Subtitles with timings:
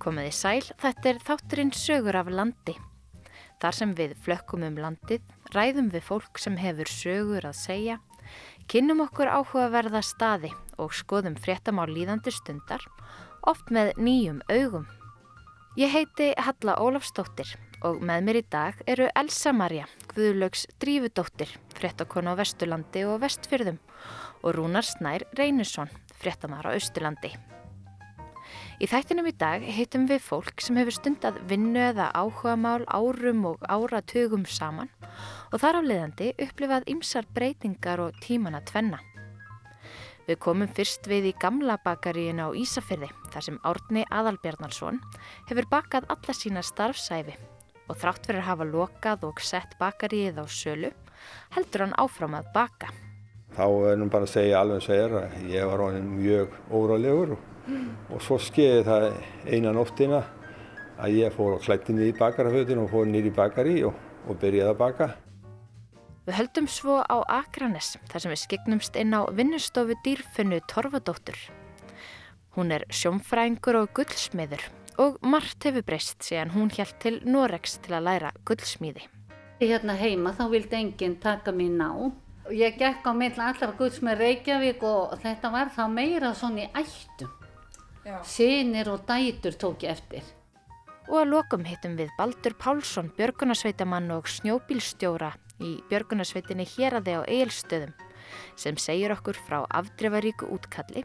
[0.00, 2.72] Komiði sæl, þetta er þátturinn sögur af landi.
[3.60, 7.98] Þar sem við flökkum um landið, ræðum við fólk sem hefur sögur að segja,
[8.72, 12.86] kynnum okkur áhugaverða staði og skoðum fréttamál líðandi stundar,
[13.44, 14.88] oft með nýjum augum.
[15.76, 17.52] Ég heiti Halla Ólafsdóttir
[17.84, 23.80] og með mér í dag eru Elsa Marja, Guðlaugs Drífudóttir, fréttakonu á Vesturlandi og Vestfyrðum
[24.40, 27.36] og Rúnar Snær Reynisson, fréttamar á Austurlandi.
[28.80, 33.66] Í þættinum í dag heitum við fólk sem hefur stundað vinnu eða áhugamál árum og
[33.68, 34.88] áratugum saman
[35.52, 39.02] og þar af leiðandi upplifað ymsar breytingar og tíman að tvenna.
[40.24, 45.02] Við komum fyrst við í gamla bakaríinu á Ísafyrði þar sem Árni Adalbjarnarsson
[45.50, 47.36] hefur bakað alla sína starfsæfi
[47.84, 50.94] og þrátt fyrir að hafa lokað og sett bakaríið á sölu
[51.52, 52.94] heldur hann áfram að baka.
[53.52, 57.49] Þá er nú bara að segja alveg segir að ég var mjög órálegur og
[58.10, 59.06] og svo skeiði það
[59.50, 60.20] eina nóttina
[61.00, 63.96] að ég fór og klætti niður í bakarafötun og fór niður í bakari og,
[64.28, 65.10] og byrjaði að baka.
[66.28, 71.38] Við höldum svo á Akranes þar sem við skeignumst inn á vinnustofu dýrfunnu Torfadóttur.
[72.54, 74.66] Hún er sjómfræðingur og gullsmiður
[75.00, 79.06] og margt hefur breyst síðan hún hjælt til Norex til að læra gullsmíði.
[79.60, 81.90] Hérna heima þá vildi enginn taka mér ná.
[82.52, 87.32] Ég gekk á meðal allar gullsmið Reykjavík og þetta var þá meira svona í ættum.
[88.24, 90.24] Sinir og dætur tók ég eftir.
[91.10, 97.92] Og að lokum hittum við Baldur Pálsson, björgunarsveitamann og snjóbílstjóra í björgunarsveitinni Hjeraði á Egilstöðum
[98.56, 101.02] sem segir okkur frá afdrefaríku útkalli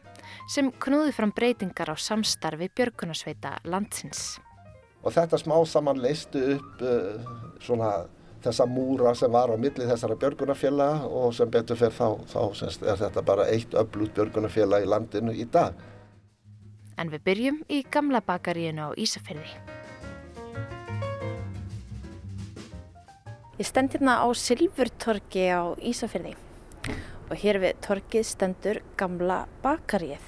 [0.48, 4.38] sem knúði fram breytingar á samstarfi björgunarsveita landsins.
[5.02, 7.26] Og þetta smá saman leistu upp uh,
[7.60, 7.90] svona
[8.46, 12.40] þessa múra sem var á milli þessara björgunarfélaga og sem betur fyrir þá, þá
[12.86, 15.74] er þetta bara eitt öflut björgunarfélag í landinu í dag
[16.96, 19.52] en við byrjum í gamla bakaríinu á Ísafjörði.
[23.56, 26.34] Ég stend hérna á Silfurtorki á Ísafjörði
[27.26, 30.26] og hér við torkið stendur gamla bakaríið.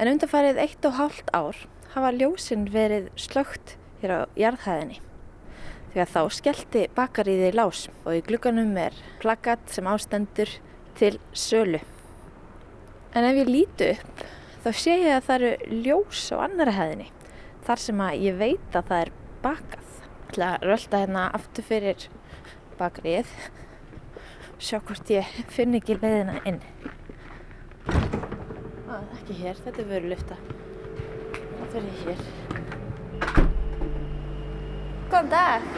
[0.00, 1.56] En undarfarið eitt og hálft ár
[1.94, 4.98] hafa ljósinn verið slögt hér á jarðhæðinni.
[5.90, 10.52] Þegar þá skellti bakaríði lás og í glukkanum er plakat sem ástendur
[10.98, 11.80] til sölu.
[13.14, 14.22] En ef ég líti upp
[14.60, 17.08] þá sé ég að það eru ljós á annara hæðinni
[17.64, 19.12] þar sem að ég veit að það er
[19.44, 19.86] bakað.
[19.90, 22.04] Það ætla að rölda hérna aftur fyrir
[22.78, 23.30] bakrið
[24.60, 26.60] sjá hvort ég finn ekki leiðina inn.
[27.88, 30.36] Á, ekki hér, þetta er verið lufta.
[31.60, 32.20] Það fyrir hér.
[35.10, 35.70] Góðan dag!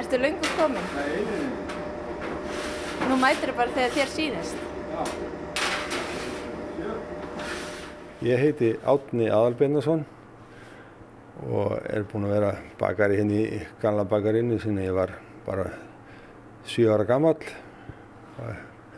[0.00, 0.88] Ertu laungu komin?
[0.96, 1.52] Nei.
[3.10, 4.66] Nú mætir þið bara þegar þér sýnist.
[4.92, 5.31] Já.
[8.22, 10.04] Ég heiti Átni Adalbjarnarsson
[11.42, 15.10] og er búinn að vera bakari hérna í gamla bakarinu sinni ég var
[15.42, 15.64] bara
[16.70, 17.34] 7 ára gammal.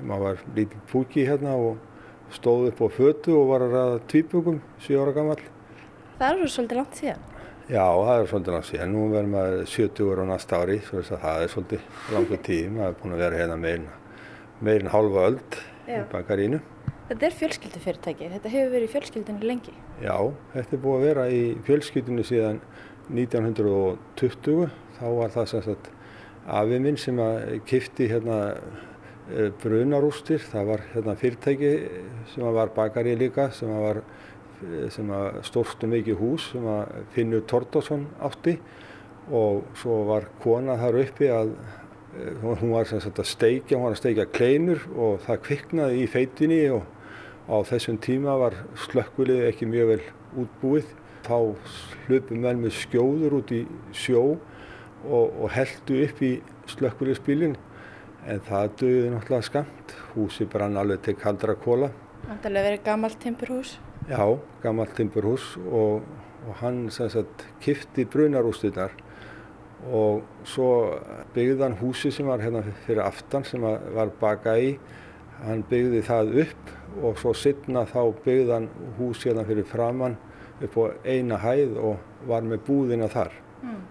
[0.05, 1.79] Maður var lítið púki hérna og
[2.37, 5.41] stóð upp á fötu og var að ræða tvíbökum 7 ára gammal.
[6.19, 7.25] Það eru svolítið langt síðan?
[7.65, 8.93] Já, það er svolítið langt síðan.
[8.93, 12.71] Nú verður maður 70 ára á næsta ári, það er svolítið langt tíð.
[12.77, 13.91] Maður er búinn að vera hérna meirinn
[14.61, 15.43] meir hálfa öll
[15.89, 16.61] í bakarinu.
[17.05, 19.73] Þetta er fjölskyldufyrirtæki, þetta hefur verið í fjölskyldunni lengi.
[20.01, 20.17] Já,
[20.55, 22.61] þetta er búið að vera í fjölskyldunni síðan
[23.13, 24.71] 1920.
[24.97, 25.91] Þá var það sem sagt
[26.61, 30.41] afið minn sem að kifti hérna e, brunarústir.
[30.49, 31.75] Það var hérna fyrirtæki
[32.33, 35.13] sem var bakari líka sem var e, sem
[35.45, 38.57] stórstu mikið hús sem að Finnur Tordásson átti
[39.29, 43.91] og svo var kona þar uppi að e, hún var sem sagt að steikja, hún
[43.91, 46.94] var að steikja kleinur og það kviknaði í feitinni og
[47.45, 48.55] Á þessum tíma var
[48.87, 50.05] slökkvilið ekki mjög vel
[50.45, 50.93] útbúið.
[51.25, 51.37] Þá
[52.07, 53.63] hlupum menn með skjóður út í
[53.97, 56.33] sjó og, og heldu upp í
[56.73, 57.57] slökkviliðsbílinn
[58.25, 59.95] en það döði náttúrulega skamt.
[60.15, 61.91] Húsi brann alveg til kaldra kóla.
[62.31, 63.75] Hefði verið gammalt timpurhús?
[64.09, 64.25] Já,
[64.63, 66.07] gammalt timpurhús og,
[66.49, 68.97] og hann sagt, kifti brunarústinnar
[69.93, 70.71] og svo
[71.35, 74.79] byggðan húsi sem var hérna fyrir aftan sem var baka í.
[75.45, 78.69] Hann byggði það upp og svo sittna þá byggðan
[78.99, 80.17] hús hérna fyrir framann
[80.63, 81.97] upp á eina hæð og
[82.29, 83.33] var með búðina þar.
[83.65, 83.83] Mm.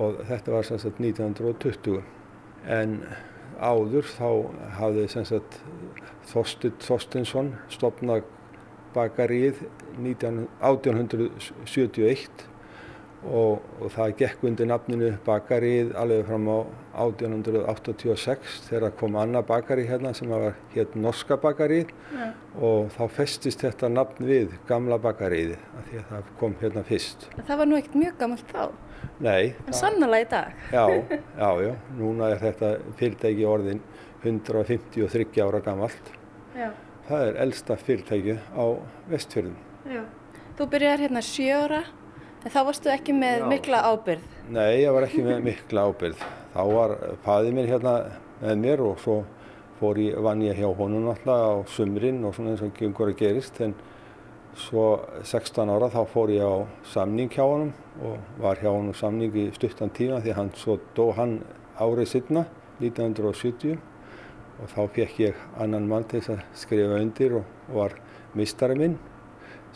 [0.00, 2.02] og þetta var sem sagt 1920
[2.70, 2.90] en
[3.60, 4.30] áður þá
[4.78, 5.52] hafði sem sagt
[6.30, 8.22] Þorstin Þorstinsson stopnað
[8.94, 9.56] bakaríð
[10.00, 12.49] 1871
[13.26, 16.58] og, og það gekk undir nafninu bakarið alveg fram á
[17.04, 22.30] 1886 þegar kom annað bakari hérna sem var hér norska bakarið ja.
[22.56, 27.28] og þá festist þetta nafn við gamla bakarið af því að það kom hérna fyrst.
[27.36, 28.62] Það var nú ekkert mjög gammalt þá?
[29.20, 29.52] Nei.
[29.68, 30.64] En sannlega í dag?
[30.72, 30.84] Já,
[31.36, 33.82] já, já, núna er þetta fyrirtæki orðin
[34.24, 36.14] 153 ára gammalt.
[36.56, 36.70] Já.
[37.08, 38.64] Það er eldsta fyrirtæki á
[39.12, 39.56] vestfjörðum.
[39.88, 40.04] Já.
[40.56, 41.84] Þú byrjar hérna sjöra
[42.40, 43.48] En þá varstu ekki með Já.
[43.50, 44.22] mikla ábyrð?
[44.48, 46.22] Nei, ég var ekki með mikla ábyrð.
[46.54, 46.94] Þá var
[47.26, 47.94] fæðið mér hérna
[48.40, 49.16] með mér og svo
[49.80, 53.18] fór ég, vann ég hjá honum alltaf á sumrin og svona eins og gengur að
[53.20, 53.60] gerist.
[53.60, 53.74] En
[54.56, 54.86] svo
[55.20, 56.64] 16 ára þá fór ég á
[56.94, 61.10] samning hjá honum og var hjá honum samning í stuttan tíma því hann svo dó
[61.16, 61.38] hann
[61.80, 62.46] árið sittna,
[62.80, 63.76] 1970
[64.60, 67.94] og þá fekk ég annan mann til að skrifa undir og var
[68.36, 68.98] mistari minn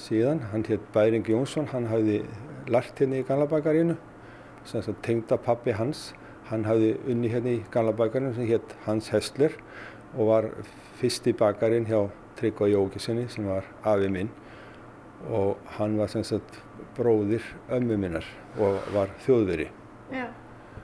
[0.00, 0.42] síðan.
[0.50, 2.22] Hann hétt Bæring Jónsson, hann hafði
[2.68, 3.96] lært hérna í Galabækarinu
[5.04, 6.12] tengda pappi hans
[6.48, 9.56] hann hafði unni hérna í Galabækarinu sem hétt Hans Hessler
[10.14, 10.50] og var
[11.00, 12.06] fyrst í bakarinn hjá
[12.38, 14.30] Tryggva Jókisinni sem var afi minn.
[15.30, 16.58] Og hann var sem sagt
[16.96, 18.26] bróðir ömmu minnar
[18.60, 19.70] og var þjóðveri
[20.12, 20.26] Já,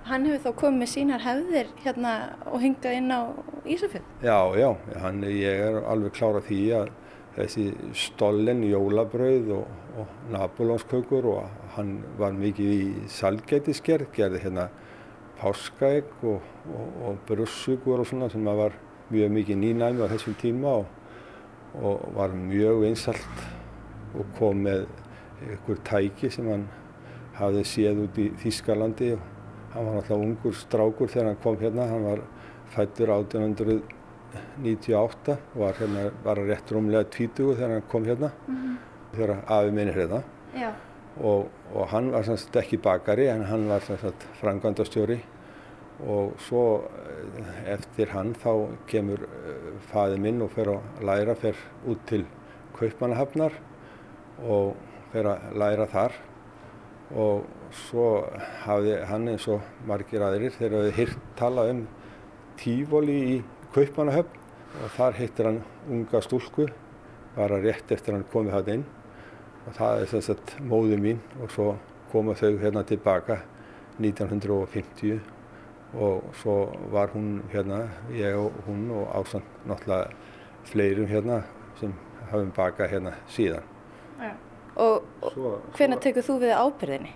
[0.09, 2.13] hann hefur þá komið með sínar hefðir hérna
[2.49, 3.21] og hingað inn á
[3.69, 4.07] Ísafjörð?
[4.25, 4.71] Já, já,
[5.03, 6.89] hann, ég er alveg klára því að
[7.41, 14.69] þessi stollen jólabröð og, og nabulónskökur og hann var mikið í salgætiskerð, gerði hérna
[15.41, 18.77] páskaegg og, og, og brussugur og svona sem var
[19.11, 20.75] mjög mikið nýnæmi á þessum tíma
[21.81, 23.47] og var mjög einsalt
[24.15, 24.87] og kom með
[25.47, 26.67] einhver tæki sem hann
[27.39, 29.23] hafði séð út í Þískalandi og
[29.75, 32.23] hann var alltaf ungur strákur þegar hann kom hérna, hann var
[32.75, 34.00] fættur 1800
[34.63, 38.77] 98 var hérna, var rétt rúmlega 20 þegar hann kom hérna mm -hmm.
[39.17, 40.23] þegar afi minn er hérna
[40.55, 40.71] Já.
[41.23, 45.21] og, og hann var semst ekki bakari en hann var semst frangandastjóri
[46.07, 51.57] og svo eh, eftir hann þá kemur eh, faði minn og fer að læra, fer
[51.87, 52.25] út til
[52.79, 53.53] Kaupmannahafnar
[54.49, 54.77] og
[55.13, 56.13] fer að læra þar
[57.11, 57.45] og
[57.75, 58.27] svo
[58.65, 61.87] hafði hann eins og margir aðrir þegar við hýrt tala um
[62.61, 63.37] tífóli í
[63.75, 64.39] Kaupmannahöfn
[64.83, 66.67] og þar hittir hann unga stúlku
[67.37, 68.85] bara rétt eftir hann komið hann inn
[69.67, 71.67] og það er þess að móði mín og svo
[72.11, 73.41] koma þau hérna tilbaka
[74.01, 75.21] 1950
[75.95, 76.57] og svo
[76.91, 80.11] var hún hérna, ég og hún og ásand náttúrulega
[80.65, 81.43] fleirum hérna
[81.81, 81.95] sem
[82.31, 83.63] hafum baka hérna síðan.
[84.21, 84.35] Ja.
[84.77, 87.13] Og, og hvernig tekur þú við ábyrðinni?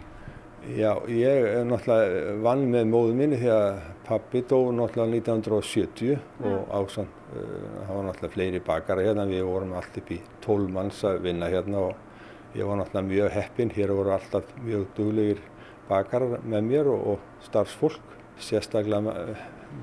[0.64, 6.22] Já, ég er náttúrulega vann með móðu minni því að pappi dó náttúrulega 1970 ja.
[6.48, 10.72] og ásand, uh, það var náttúrulega fleiri bakara hérna, við vorum allt upp í 12
[10.72, 12.02] manns að vinna hérna og
[12.54, 15.40] Ég var náttúrulega mjög heppinn, hér voru alltaf mjög duglegir
[15.88, 18.12] bakarar með mér og, og starfsfólk.
[18.38, 19.14] Sérstaklega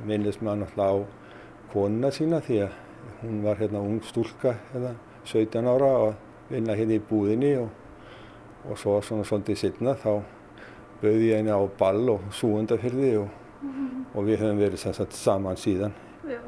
[0.07, 2.77] minnist maður náttúrulega á konuna sína því að
[3.25, 4.93] hún var hérna ung stúlka, hérna
[5.27, 6.13] 17 ára að
[6.53, 7.67] vinna hérna í búðinni og,
[8.69, 10.23] og svo svona svolítið setna þá
[11.01, 13.27] bauði ég henni á ball og súundafyrði og,
[13.61, 14.05] mm -hmm.
[14.15, 15.93] og við höfum verið sagt, saman síðan.
[16.27, 16.39] Já.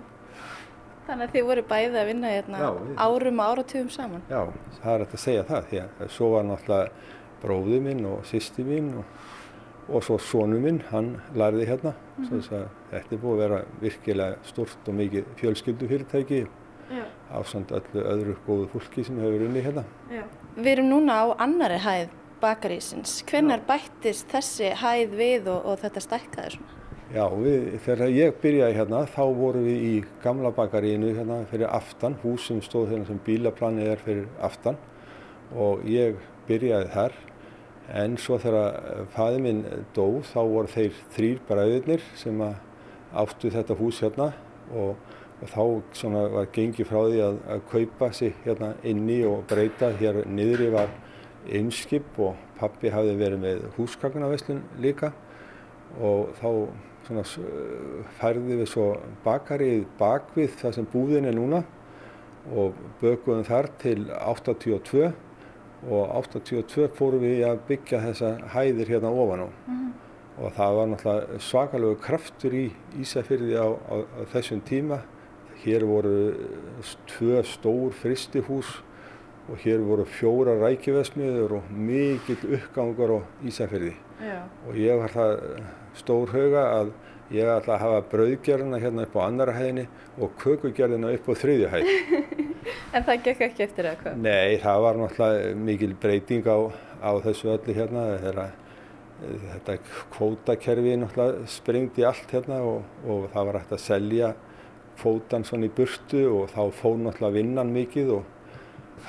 [1.07, 4.21] Þannig að þið voru bæði að vinna hérna Já, árum og áratugum saman.
[4.29, 4.47] Já,
[4.81, 6.89] það er hægt að segja það því að svo var náttúrulega
[7.41, 9.03] bróði minn og sýsti minn og,
[9.89, 11.93] og svo sónu minn, hann lærði hérna.
[12.17, 12.67] Mm -hmm.
[12.91, 16.47] Þetta er búið að vera virkilega stort og mikið fjölskyldufyrirtæki
[17.33, 19.83] á samt öllu öðru góðu fólki sem hefur unni hérna.
[20.11, 20.23] Já.
[20.55, 22.09] Við erum núna á annari hæð
[22.43, 23.21] bakarísins.
[23.29, 26.79] Hvennar bættist þessi hæð við og, og þetta stækkaði svona?
[27.13, 32.15] Já, við, þegar ég byrjaði hérna þá vorum við í gamla bakarínu hérna fyrir aftan,
[32.23, 34.79] hús sem stóð hérna sem bílaplanið er fyrir aftan
[35.53, 37.19] og ég byrjaði þar
[38.01, 39.61] en svo þegar fæði minn
[39.93, 44.31] dó þá voru þeir þrýr bræðurnir sem áttu þetta hús hérna
[44.73, 44.95] og,
[45.43, 45.61] og þá
[46.33, 49.91] var gengið frá því að, að kaupa sig hérna inni og breyta.
[49.99, 50.89] Hér niðri var
[51.49, 55.11] einskip og pappi hafði verið með húsgagnaveslun líka
[55.99, 56.49] og þá
[57.07, 57.23] svona,
[58.19, 58.87] færði við svo
[59.25, 61.63] bakarið bakvið það sem búðin er núna
[62.53, 65.11] og bökuðum þar til 82
[65.83, 69.91] og 82 fórum við að byggja þessa hæðir hérna ofan á mm -hmm.
[70.43, 75.01] og það var náttúrulega svakalögur kraftur í Ísafyrði á, á, á þessum tíma
[75.63, 76.33] hér voru
[77.07, 78.83] tvö stór fristihús
[79.49, 84.39] og hér voru fjóra rækjuvesmiður og mikill uppgangur á Ísafyrði Já.
[84.67, 85.33] og ég var það
[85.99, 86.93] stór huga að
[87.33, 89.85] ég ætla að hafa brauðgerðina hérna upp á annara hæðinni
[90.21, 91.91] og kökugerðina upp á þriðju hæð.
[92.95, 94.19] en það gekk ekki eftir eða hvað?
[94.23, 96.57] Nei, það var náttúrulega mikil breyting á,
[97.03, 98.41] á þessu öllu hérna þegar
[99.23, 99.77] þetta
[100.13, 104.33] kvótakerfi náttúrulega sprengdi allt hérna og, og það var hægt að selja
[104.99, 108.32] kvótan svona í burtu og þá fóð náttúrulega vinnan mikið og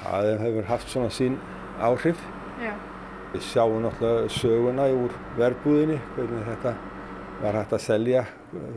[0.00, 1.38] það hefur haft svona sín
[1.80, 2.20] áhrif.
[2.62, 2.74] Já.
[3.34, 6.74] Við sjáum náttúrulega söguna úr verbúðinni, hvernig þetta
[7.42, 8.26] var hægt að selja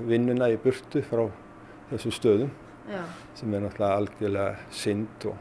[0.07, 1.27] vinnuna í burtu frá
[1.91, 2.50] þessum stöðum
[2.89, 3.03] Já.
[3.38, 5.38] sem er náttúrulega algjörlega synd og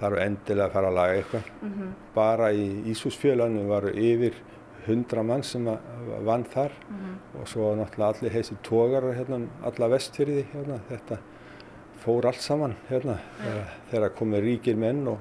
[0.00, 1.50] þarf endilega að fara að laga eitthvað.
[1.62, 1.90] Mm -hmm.
[2.14, 4.34] Bara í Ísúsfjölanu varu yfir
[4.86, 5.64] hundra mann sem
[6.24, 7.40] vann þar mm -hmm.
[7.40, 11.18] og svo náttúrulega allir heisi tógar hérna, alla vestfyrði hérna, þetta
[12.00, 13.64] fór allt saman hérna ja.
[13.92, 15.18] þegar komið ríkir menn og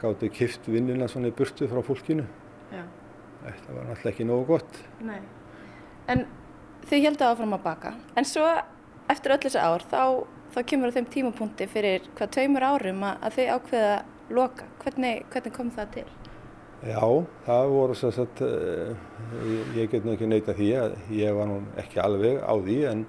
[0.00, 2.26] gáttu kift vinnina svona í burtu frá fólkinu
[2.72, 2.84] Já.
[3.44, 5.20] þetta var náttúrulega ekki nógu gott Nei.
[6.08, 6.26] En
[6.88, 8.46] þau heldu áfram að baka en svo
[9.08, 10.02] eftir öll þessi ár þá,
[10.54, 13.98] þá kemur þeim tímapunkti fyrir hvað tveimur árum að, að þau ákveða
[14.38, 16.08] loka hvernig, hvernig kom það til?
[16.78, 17.02] Já,
[17.46, 18.42] það voru svo að
[19.74, 23.00] ég get nú ekki neyta því að ég var nú ekki alveg á því en,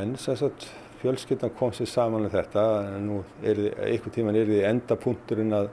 [0.00, 0.66] en svo að
[1.04, 2.62] fjölskyldan kom sér saman með þetta
[2.94, 5.66] en nú er einhvern tíman er þið endapunkturinn að,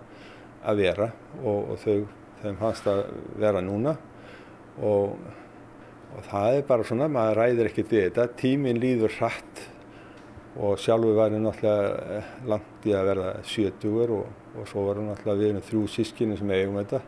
[0.67, 1.07] að vera
[1.39, 2.01] og, og þau,
[2.41, 3.03] þeim fannst að
[3.39, 3.95] vera núna.
[4.83, 5.15] Og,
[6.11, 9.65] og það er bara svona, maður ræðir ekkert við þetta, tíminn líður hratt
[10.59, 12.21] og sjálfur var ég náttúrulega
[12.51, 14.25] langt í að verða 70 og,
[14.57, 17.05] og svo var ég náttúrulega við erum þrjú sískinni sem eigum þetta.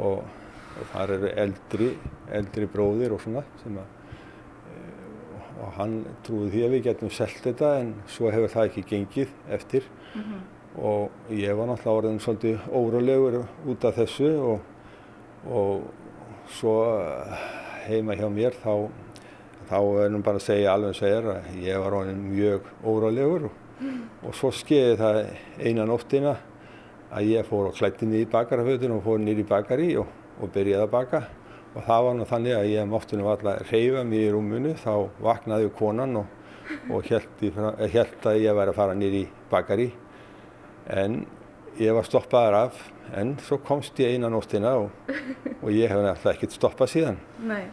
[0.00, 0.22] Og,
[0.72, 1.90] og þar eru eldri,
[2.32, 3.98] eldri bróðir og svona sem að
[5.62, 9.32] og hann trúði því að við getum selgt þetta en svo hefur það ekki gengið
[9.56, 10.40] eftir mm -hmm.
[10.82, 14.60] og ég var náttúrulega orðin svolítið órulegur út af þessu og,
[15.46, 15.82] og
[16.48, 16.76] svo
[17.86, 18.88] heima hjá mér þá
[19.70, 23.44] þá er nú bara að segja alveg og er að ég var orðin mjög órulegur
[23.44, 24.00] og, mm.
[24.22, 25.26] og svo skeiði það
[25.58, 26.36] eina nóttina
[27.12, 30.06] að ég fór og klætti niður í bakarafötun og fór niður í bakari og,
[30.40, 31.22] og byrjaði að baka
[31.72, 34.94] og það var nú þannig að ég mátti nú alltaf reyfa mér í rúmunu þá
[35.24, 36.26] vaknaði konan og,
[36.92, 39.92] og held að ég væri að fara í bakari
[40.92, 41.22] en
[41.80, 42.82] ég var stoppaður af
[43.16, 44.90] en svo komst ég einan óttina og,
[45.62, 47.18] og ég hef alltaf ekkert stoppað síðan.
[47.46, 47.64] Nei.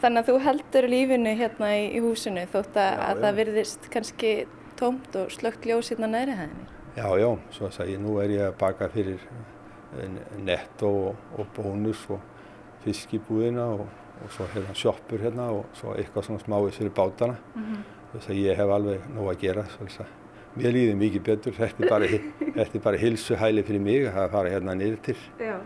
[0.00, 3.88] Þannig að þú heldur lífinu hérna í, í húsinu þótt að, já, að það virðist
[3.92, 4.34] kannski
[4.80, 6.68] tómt og slögt ljós hérna næri hæðinni?
[6.96, 9.20] Já, já, svo að segja, nú er ég að baka fyrir
[10.00, 12.24] eh, netto og, og bónus og
[12.84, 13.86] fiskibúðina og,
[14.24, 17.36] og svo hérna sjoppur hérna og svo eitthvað svona smáis fyrir bátana.
[17.54, 17.82] Mm -hmm.
[18.12, 20.06] Þess að ég hef alveg nóg að gera, að
[20.56, 24.98] mér líði mikið betur, þetta er bara, bara hilsuhæli fyrir mig að fara hérna niður
[25.02, 25.16] til.
[25.38, 25.60] Já.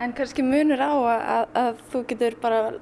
[0.00, 2.72] En kannski munur á að, að þú getur bara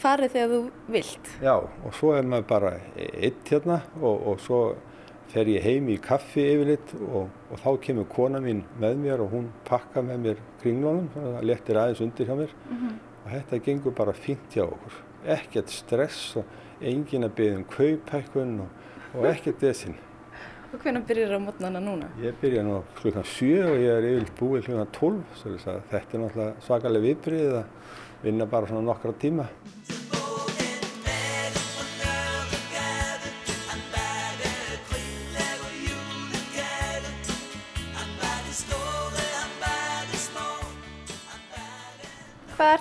[0.00, 0.60] farið þegar þú
[0.94, 1.32] vilt?
[1.42, 4.60] Já, og svo er maður bara eitt hérna og, og svo
[5.30, 9.34] fer ég heim í kaffi yfirleitt og, og þá kemur kona mín með mér og
[9.34, 12.98] hún pakka með mér kringlónum, það letir aðeins undir hjá mér mm -hmm.
[13.24, 15.00] Og þetta gengur bara fínt hjá okkur.
[15.36, 19.98] Ekkert stress og engin að byggja um kaupækkun og, og ekkert desinn.
[20.70, 22.08] Og hvernig byrjir það á mótnana núna?
[22.22, 26.22] Ég byrja nú klukkan 7 og ég er yfirleitt búið klukkan 12, svo þetta er
[26.22, 29.48] náttúrulega svakalega viðbyrðið að vinna bara svona nokkra tíma.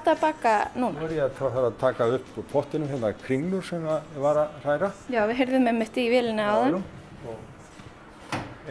[0.09, 0.97] Ert að baka núna?
[0.97, 4.55] Nú er ég að, að taka upp úr pottinu hérna kringlur sem ég var að
[4.63, 4.87] hræra.
[5.13, 6.79] Já, við heyrðum með mitt í vilina á það.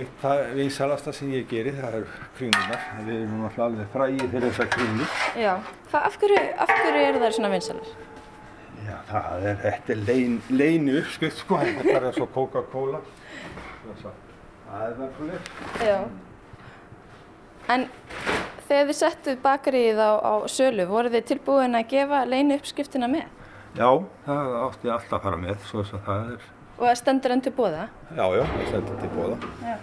[0.02, 2.08] Eitt það vinsalasta sem ég geri það er
[2.40, 2.88] kringlunar.
[3.06, 5.14] Við erum alltaf alveg fræðið fyrir þessar kringlur.
[5.38, 5.52] Já,
[5.92, 7.94] Hva, af, hverju, af hverju eru það svona vinsalar?
[8.88, 11.62] Já, það er, þetta er lein, leinu uppskrift sko.
[11.78, 13.04] Þetta er svo Coca-Cola.
[14.02, 15.54] Það er það fyrir.
[15.86, 15.98] Já.
[17.76, 17.86] En
[18.68, 23.30] Þegar þið settuð bakarið á, á sölu, voru þið tilbúin að gefa leinu uppskriftina með?
[23.78, 23.88] Já,
[24.26, 26.44] það átti alltaf að fara með, svo að það er...
[26.74, 27.86] Og það stendur enn til bóða?
[28.12, 29.38] Já, já, það stendur til bóða.
[29.64, 29.78] Já.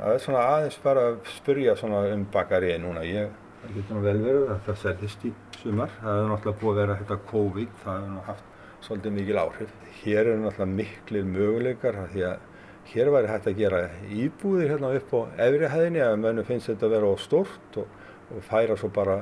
[0.00, 3.04] Það er svona aðeins bara að spyrja um bakarið núna.
[3.06, 3.36] Ég,
[3.68, 5.94] getur nú vel verið að það seldist í sumar.
[6.00, 9.76] Það hefur náttúrulega búið að vera þetta COVID, það hefur náttúrulega haft svolítið mikil áhrif.
[10.02, 12.50] Hér eru náttúrulega miklir möguleikar því að
[12.90, 16.88] Hér væri hægt að gera íbúðir hérna upp á efri hæðinni ef mönnum finnst þetta
[16.88, 17.92] að vera á stort og,
[18.34, 19.20] og færa svo bara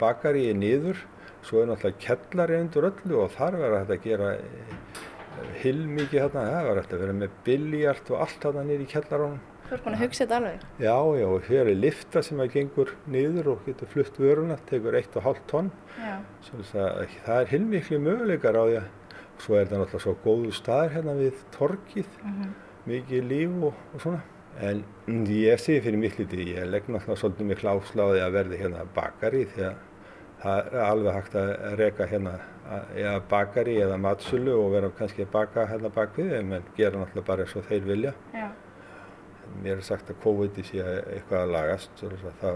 [0.00, 1.02] bakari í niður.
[1.44, 4.30] Svo er náttúrulega kellari undir öllu og þar verður hægt að gera
[5.60, 6.46] hilmikið eh, hérna.
[6.48, 9.44] Það verður hægt að vera með biljart og allt hérna niður í kellarónum.
[9.64, 10.66] Þú ert búin að hugsa þetta alveg?
[10.80, 14.98] Já, já, og hér er lifta sem að gengur niður og getur flutt vöruna, tekur
[14.98, 15.70] 1,5 tonn.
[16.72, 18.92] Það er hilmikli möguleikar á því að
[19.44, 22.12] svo er þetta náttúrulega svo góðu staðir hérna við torkið.
[22.24, 22.52] Mm -hmm
[22.88, 24.22] mikið líf og, og svona.
[24.64, 24.84] En
[25.26, 29.42] ég sé fyrir mitt liti, ég legg náttúrulega svolítið miklu ásláði að verði hérna bakari
[29.50, 29.80] því að
[30.44, 31.50] það er alveg hægt að
[31.80, 32.34] reyka hérna
[32.94, 37.44] eða bakari eða matsölu og vera kannski að baka hérna bakvið en gera náttúrulega bara
[37.44, 38.14] eins og þeir vilja.
[38.34, 38.48] Já.
[39.62, 42.50] Mér er sagt að COVID sé eitthvað að lagast og þá,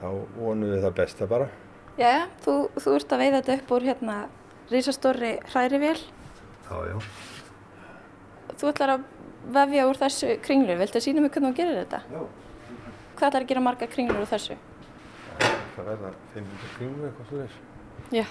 [0.00, 1.50] þá vonum við það besta bara.
[2.00, 4.16] Já, þú, þú ert að veiða þetta upp úr hérna
[4.70, 5.98] risastóri hrærivél.
[6.70, 6.98] Já, já.
[8.60, 9.04] Þú ætlar að
[9.56, 10.74] vefja úr þessu kringlu.
[10.76, 12.00] Viltu að sína mig hvernig þú gerir þetta?
[12.12, 12.20] Já.
[13.16, 14.56] Hvað ætlar að gera marga kringlur úr þessu?
[15.40, 17.56] Það verða 500 kringlur eitthvað svo þess.
[18.12, 18.26] Já.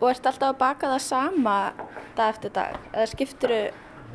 [0.00, 1.54] Og ert alltaf að baka það sama
[2.18, 2.80] dag eftir dag?
[2.90, 3.60] Eða skiptir þú...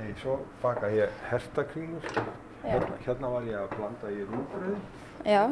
[0.01, 2.19] Nei, svo baka ég hertakringlur.
[2.63, 4.77] Hérna, hérna var ég að blanda í rúbröði.
[5.27, 5.43] Já.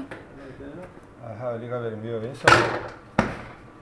[1.21, 2.65] Það hafi líka verið mjög vinsað.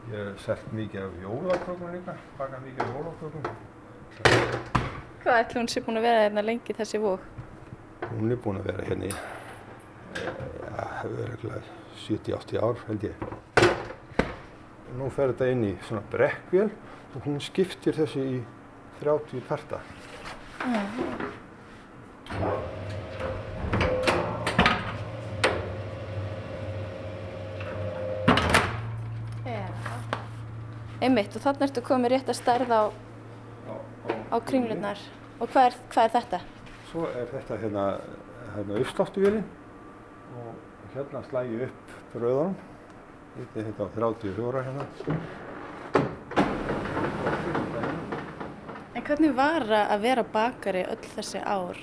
[0.09, 4.78] Ég hef selt mikið af jólakökum líka, bakað mikið af jólakökum.
[5.19, 7.23] Hvað ætlum hún sé búin að vera hérna lengi þessi vók?
[8.07, 9.15] Hún er búin að vera hérna í,
[10.15, 11.67] það hefur verið
[12.05, 13.25] 70-80 ár held ég.
[14.95, 18.39] Nú fer þetta inn í svona brekkvél og hún skiptir þessu í
[19.01, 19.83] 30 parta.
[30.99, 32.85] Einmitt og þannig ertu komið rétt að stærða á,
[34.29, 34.99] á kringlunar.
[35.39, 36.39] Og hvað er, hvað er þetta?
[36.89, 37.85] Svo er þetta hérna,
[38.55, 39.45] hérna uppsláttuvélinn
[40.39, 40.49] og
[40.95, 42.57] hérna slægi upp bröðunum.
[43.37, 44.87] Þetta er hérna 34 hérna.
[48.99, 51.77] En hvernig var að vera bakari öll þessi ár?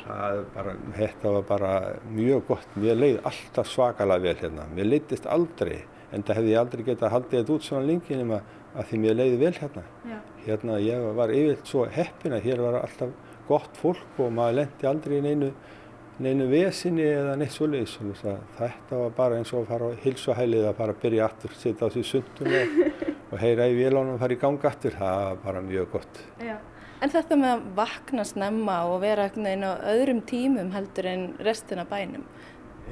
[0.55, 1.73] Bara, þetta var bara
[2.13, 2.77] mjög gott.
[2.79, 4.67] Mér leið alltaf svakalega vel hérna.
[4.77, 5.81] Mér leiðist aldrei,
[6.13, 8.43] en það hefði ég aldrei getað að halda þetta út svona lengi nema
[8.77, 9.85] að því mér leiði vel hérna.
[10.07, 10.19] Já.
[10.47, 13.15] Hérna ég var yfirlt svo heppin að hér var alltaf
[13.49, 15.51] gott fólk og maður lendi aldrei í neinu,
[16.23, 17.97] neinu vesinni eða neitt svoleiðis.
[17.97, 21.59] Svo þetta var bara eins og að fara á hilsuhælið að fara að byrja aftur,
[21.59, 22.81] setja á því sundum og,
[23.33, 24.99] og heyra í vélánum og fara í ganga aftur.
[24.99, 26.25] Það var bara mjög gott.
[26.43, 26.57] Já.
[26.97, 31.85] En þetta með að vakna snemma og vera inn á öðrum tímum heldur en restina
[31.89, 32.25] bænum.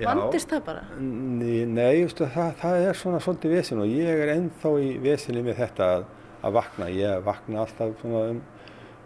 [0.02, 0.82] Vandist það bara?
[0.98, 5.44] Nei, nei justu, það, það er svona svolítið vesin og ég er ennþá í vesinni
[5.46, 6.06] með þetta að,
[6.42, 6.90] að vakna.
[6.94, 8.40] Ég vakna alltaf svona um,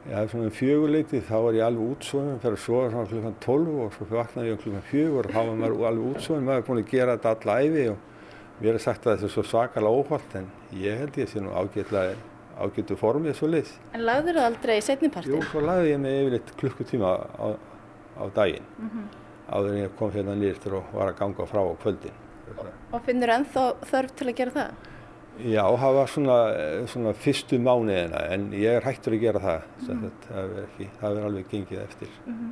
[0.09, 4.09] um fjöguleiti, þá er ég alveg útsvöðum, fyrir að sofa svona klukkan 12 og svo
[4.15, 6.91] vakna ég um klukkan fjögur og þá er maður alveg útsvöðum, maður er búin að
[6.95, 8.03] gera þetta alla æfi og
[8.63, 11.53] mér er sagt að þetta er svo svakalega óholt en ég held ég sé nú
[11.53, 12.17] ágætlega
[12.59, 13.77] ágættu formið svo leiðs.
[13.95, 15.37] En lagður það aldrei í setnipartin?
[15.37, 17.47] Jú, svo lagði ég mig yfirleitt klukkutíma á,
[18.19, 19.28] á daginn Mm -hmm.
[19.49, 22.23] Áður en ég kom hérna nýrtur og var að ganga frá á kvöldin.
[22.93, 24.87] Og finnur ennþá þörf til að gera það?
[25.39, 26.39] Já, það var svona,
[26.91, 29.69] svona fyrstu mánuðina en ég er hættur að gera það.
[29.87, 30.09] Mm.
[30.65, 32.17] Ekki, það verður alveg gengið eftir.
[32.27, 32.49] Mm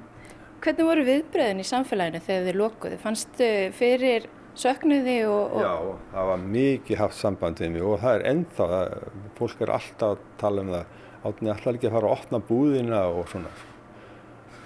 [0.66, 2.96] Hvernig voru viðbröðin í samfélaginu þegar þið lokuðu?
[2.98, 4.24] Fannstu fyrir
[4.58, 5.52] söknuði og...
[5.52, 5.60] og...
[5.62, 5.74] Já,
[6.14, 8.94] það var mikið haft samband við mig og það er ennþá, það,
[9.36, 10.96] fólk er alltaf að tala um það.
[11.26, 13.52] Átni alltaf ekki að fara að opna búðina og svona.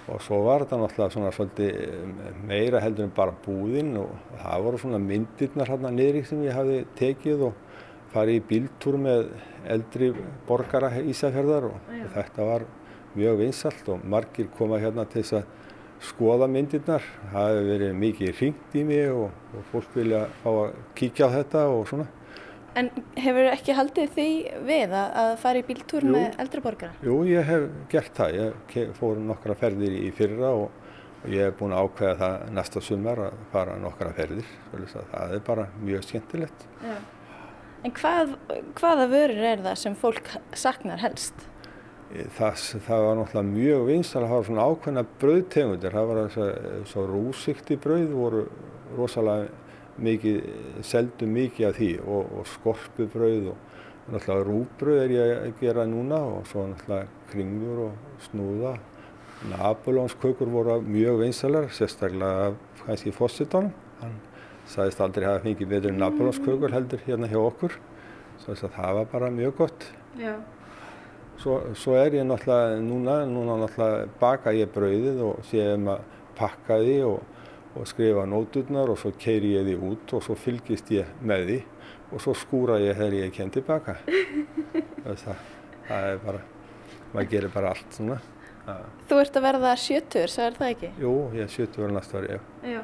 [0.09, 4.81] Og svo var þetta náttúrulega svona svolítið meira heldur en bara búðin og það voru
[4.81, 7.59] svona myndirnar hérna niðri sem ég hafi tekið og
[8.11, 9.27] farið í bíltúr með
[9.71, 10.11] eldri
[10.47, 12.05] borgara Ísafjörðar og Já.
[12.17, 12.65] þetta var
[13.15, 15.59] mjög vinsalt og margir koma hérna til þess að
[16.01, 17.05] skoða myndirnar.
[17.31, 21.35] Það hefur verið mikið hringt í mig og, og fólk vilja fá að kíkja á
[21.37, 22.07] þetta og svona.
[22.79, 22.87] En
[23.19, 24.27] hefur ekki haldið því
[24.67, 26.11] við að, að fara í bíltúr Jú.
[26.15, 26.93] með eldri borgara?
[27.03, 28.37] Jú, ég hef gert það.
[28.77, 30.77] Ég fór nokkra ferðir í fyrra og,
[31.19, 34.53] og ég hef búin að ákveða það næsta sumar að fara nokkra ferðir.
[34.71, 36.67] Það er bara mjög skemmtilegt.
[36.79, 36.95] Já.
[37.81, 38.35] En hvað,
[38.77, 41.47] hvaða vörur er það sem fólk saknar helst?
[42.11, 45.95] Það, það var náttúrulega mjög vinsal að hafa svona ákveðna brauðtegundir.
[45.95, 48.43] Það var þess að svo rúsikti brauð voru
[48.97, 49.49] rosalega
[50.03, 50.39] mikið,
[50.85, 53.67] seldu mikið af því og, og skorpubrauð og,
[54.11, 58.73] náttúrulega rúbrauð er ég að gera núna og svo náttúrulega kringlur og snúða.
[59.51, 62.51] Napolónskökur voru mjög vinsalar, sérstaklega
[62.83, 63.71] kannski fósitónum.
[64.01, 64.17] Hann
[64.69, 67.77] sagðist aldrei hafa fengið betur en Napolónskökur heldur hérna hjá okkur.
[68.41, 69.85] Svo það var bara mjög gott.
[70.19, 70.35] Já.
[71.41, 76.03] Svo, svo er ég náttúrulega núna, núna náttúrulega baka ég brauðið og sé um að
[76.37, 77.30] pakka því og,
[77.75, 81.59] og skrifa nóturnar og svo keiri ég því út og svo fylgist ég með því
[82.11, 83.95] og svo skúra ég þegar ég kem tilbaka.
[85.05, 85.45] það,
[85.87, 86.41] það er bara,
[87.13, 88.19] maður gerir bara allt svona.
[89.09, 90.89] Þú ert að verða 70, sagður það ekki?
[91.01, 92.41] jú, ég er 70 ára næsta ári, já.
[92.75, 92.81] Já.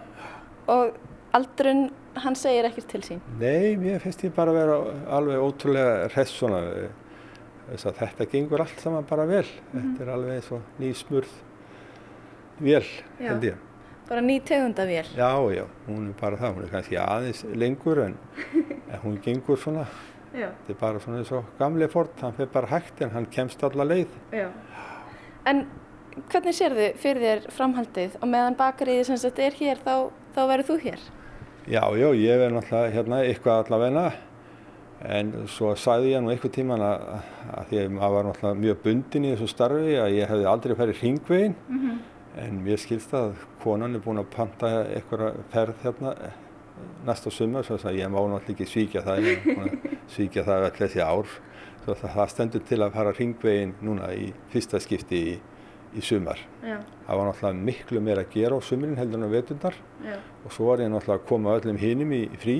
[0.73, 0.95] Og
[1.37, 1.83] aldrun,
[2.23, 3.19] hann segir ekkert til sín?
[3.39, 4.79] Nei, mér finnst ég bara vera
[5.19, 6.63] alveg ótrúlega hress svona.
[7.67, 9.45] Þess að þetta gengur allt saman bara vel.
[9.73, 11.33] Þetta er alveg eins og nýsmurð
[12.63, 12.83] vel,
[13.19, 13.27] Já.
[13.27, 13.63] held ég.
[14.07, 15.07] Bara ný tegundavél?
[15.17, 16.53] Já, já, hún er bara það.
[16.55, 18.13] Hún er kannski aðeins lengur en,
[18.93, 19.83] en hún gengur svona
[20.35, 20.51] Já.
[20.67, 23.63] þetta er bara svona eins og gamli fort hann fer bara hægt en hann kemst
[23.63, 24.47] alla leið Já.
[25.47, 25.65] En
[26.31, 30.67] hvernig sérðu fyrir þér framhaldið og meðan bakariði sem sagt er hér þá, þá verður
[30.71, 31.05] þú hér?
[31.67, 34.05] já, já, ég verð náttúrulega hérna eitthvað allavegna
[35.03, 37.01] en svo sagði ég nú eitthvað tíman að,
[37.53, 40.75] að því að maður var náttúrulega mjög bundin í þessu starfi að ég hefði aldrei
[40.79, 41.57] ferið hringvegin
[42.41, 46.13] en mér skilst að konan er búin að panta eitthvað ferð hérna
[47.07, 49.75] næsta sumar svo að ég má náttúrulega ekki svíkja það er að
[50.13, 51.35] svíkja það öll þessi ár.
[51.83, 55.35] Svo það, það stendur til að fara hringvegin núna í fyrsta skipti í,
[55.97, 56.41] í sumar.
[56.61, 56.77] Já.
[57.07, 60.17] það var náttúrulega miklu meira að gera á sumurinn heldur en á vetundar Já.
[60.43, 62.57] og svo var ég náttúrulega að koma öllum hinum í frí.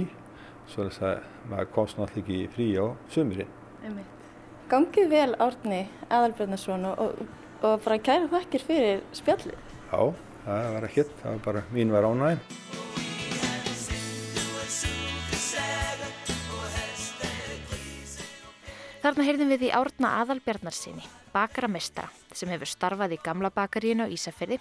[0.68, 3.56] Svo að maður komst náttúrulega ekki í frí á sumurinn
[4.68, 7.22] Gangið vel Árni Aðalbjörnarsson og,
[7.62, 9.60] og, bara kæra þakkir fyrir spjallið.
[9.92, 10.02] Já,
[10.46, 12.42] það var ekkert, það var bara mín var ánægum.
[19.08, 24.58] Þarna heyrðum við í Árna Aðalbjarnarsinni, bakaramestara sem hefur starfað í gamla bakaríinu á Ísafirði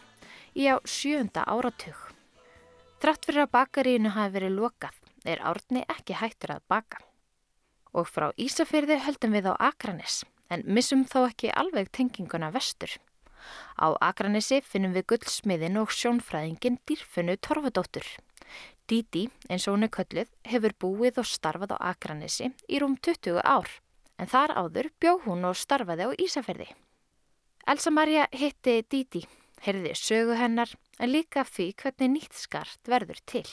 [0.55, 1.99] í á sjöunda áratug.
[3.03, 7.03] Þrátt fyrir að bakaríinu hafi verið lokað er Árni ekki hættur að baka.
[7.97, 12.93] Og frá Ísafirði höldum við á Akranes en missum þó ekki alveg tenginguna vestur.
[13.79, 18.07] Á Akranesi finnum við gullsmiðin og sjónfræðingin dýrfunnu Torfadóttur.
[18.87, 23.43] Díti, eins og hún er kölluð, hefur búið og starfað á Akranesi í rúm 20
[23.43, 23.71] ár
[24.17, 26.69] en þar áður bjó hún og starfaði á Ísafirði.
[27.67, 29.25] Elsa Maria hitti Díti,
[29.67, 33.49] heyrði sögu hennar en líka því hvernig nýtt skart verður til.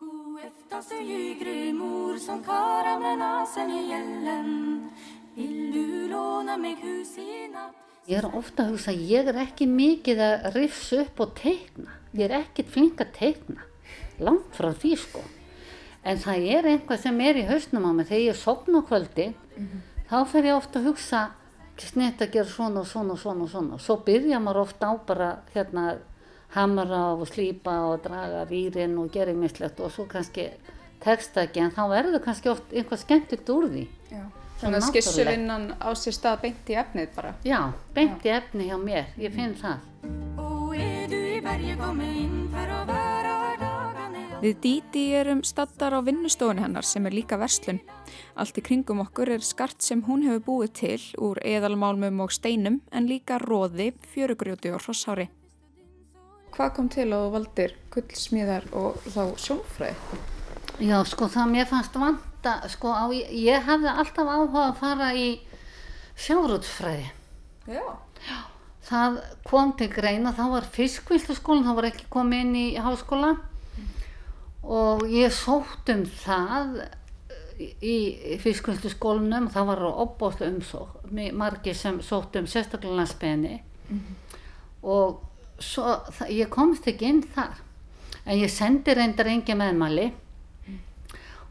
[0.00, 3.80] God eftersom ljugry mor som karar med nasen i
[8.10, 11.92] Ég er ofta að hugsa, ég er ekki mikið að rifsa upp og teikna.
[12.16, 13.66] Ég er ekkit flink að teikna.
[14.18, 15.22] Langt frá því sko.
[16.02, 18.08] En það er einhvað sem er í hausnum á mig.
[18.08, 19.28] Þegar ég sopna á kvöldi,
[20.10, 21.20] þá fer ég ofta að hugsa,
[21.80, 23.78] snett að gera svona og svona og svona og svona.
[23.78, 25.86] Svo byrja maður ofta á bara hérna
[26.56, 30.50] hamra og slípa og draga rýrin og gera mislegt og svo kannski
[31.00, 33.86] texta ekki en þá verður kannski oft einhvað skemmtilegt úr því.
[34.10, 34.24] Já.
[34.60, 37.32] Þannig að skissuvinnan á sér stað beint í efnið bara.
[37.48, 37.60] Já,
[37.96, 39.86] beint í efni hjá mér, ég finn það.
[42.50, 47.80] Vara dagarna Við Díti erum staddar á vinnustofunni hennar sem er líka verslun.
[48.40, 52.80] Allt í kringum okkur er skart sem hún hefur búið til úr eðalmálmum og steinum
[52.88, 55.28] en líka róði, fjörugrjóti og hrossári.
[56.56, 60.22] Hvað kom til að þú valdir gullsmíðar og þá sjónfræði?
[60.88, 62.00] Já, sko það mér fannst
[62.40, 65.40] vanta, sko á, ég hefði alltaf áhuga að fara í
[66.16, 67.10] sjárútsfræði.
[67.68, 67.84] Já.
[68.90, 73.36] Það kom til greina, þá var fiskvildaskólinn, þá var ekki komið inn í háskóla.
[74.62, 76.86] Og ég sótt um það
[77.84, 80.96] í fiskvildaskólinum, það var opbóðslega umsók,
[81.32, 83.60] margir sem sótt um sérstaklega landsbygðinni
[84.80, 85.18] og
[85.60, 87.58] svo, það, ég komst ekki inn þar.
[88.24, 90.06] En ég sendi reyndar engi meðmæli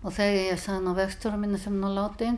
[0.04, 2.38] og þegar ég sagði ná vexturum minna sem nú látin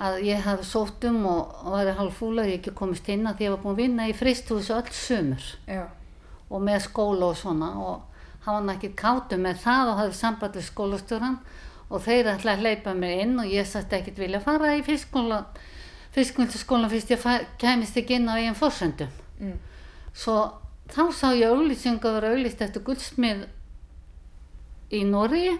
[0.00, 3.26] að ég hafði sótt um og, og væri hálf fúla að ég ekki komist inn
[3.28, 5.82] að því ég var búin að vinna í fristúsi öll sumur Já.
[6.48, 8.06] og með skóla og svona og
[8.46, 11.36] hann var ekki kátu með það og hafði samband við skólastjóran
[11.90, 15.42] og þeir ætlaði að hleypa mig inn og ég sætti ekkert vilja fara í fiskskóla
[16.14, 17.26] fiskmyndaskólan fyrst ég
[17.60, 19.54] kæmist ekki inn á eigin fórsendum Mm.
[20.12, 20.34] svo
[20.92, 23.46] þá sá ég auglýsingu að vera auglýst eftir guldsmið
[24.92, 25.54] í Noregi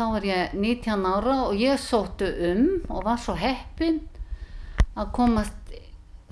[0.00, 4.00] þá var ég 19 ára og ég sóttu um og var svo heppin
[4.96, 5.56] að komast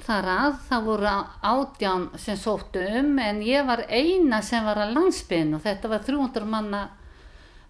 [0.09, 1.13] þar að það voru
[1.53, 6.05] átján sem sóttu um en ég var eina sem var að landsbyrn og þetta var
[6.07, 6.83] 300 manna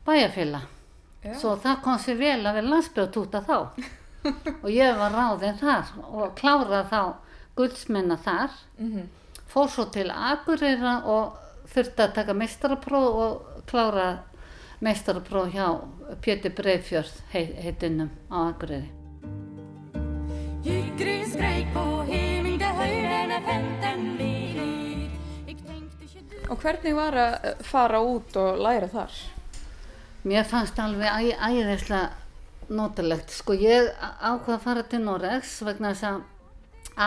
[0.06, 0.66] bæjarfélag
[1.24, 1.34] Já.
[1.40, 3.56] svo það kom sér vel að vera landsbyrtúta þá
[4.62, 7.00] og ég var ráðinn þar og klárað þá
[7.58, 9.08] guldsmenna þar Mhm.
[9.50, 11.32] fór svo til Akureyra og
[11.72, 14.04] þurfti að taka meistarapróf og klára
[14.84, 15.66] meistarapróf hjá
[16.22, 18.88] Pétur Breiðfjörð heit, heitinum á Akureyri.
[26.48, 29.18] Og hvernig var að eh, fara út og læra þar?
[30.28, 33.34] Mér fannst alveg æ, æðislega notalegt.
[33.34, 36.22] Sko ég ákvað að fara til Noregs vegna þess að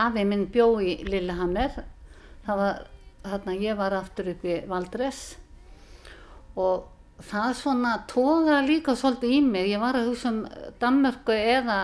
[0.02, 1.82] afi minn bjó í Lillehammer.
[2.46, 2.80] Það var,
[3.26, 5.22] þarna ég var aftur upp í Valdres
[6.58, 6.91] og
[7.26, 9.68] það svona tóða líka svolítið í mig.
[9.72, 10.40] Ég var að hugsa um
[10.82, 11.80] Danmörku eða,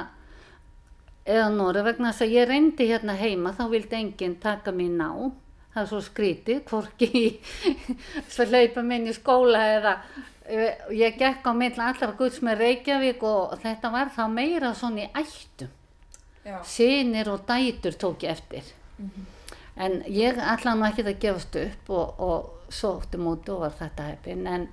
[1.27, 5.11] eða Noreg vegna þess að ég reyndi hérna heima, þá vildi enginn taka mér ná.
[5.75, 7.11] Það er svo skrítið, hvorki
[8.33, 9.95] svo hlaupa minn í skóla eða,
[10.49, 15.09] Ég, gekk á milli allar guðs með Reykjavík og þetta var þá meira svona í
[15.21, 15.75] ættum.
[16.41, 16.63] Já.
[16.65, 18.71] Sinir og dætur tók ég eftir.
[19.77, 24.07] En ég ætlaði nú ekki að gefast upp og, og sótti múti og var þetta
[24.09, 24.47] heppin.
[24.49, 24.65] En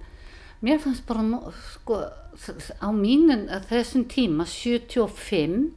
[0.64, 1.24] mér fannst bara,
[1.74, 2.00] sko,
[2.80, 5.72] á mínum þessum tíma, 75,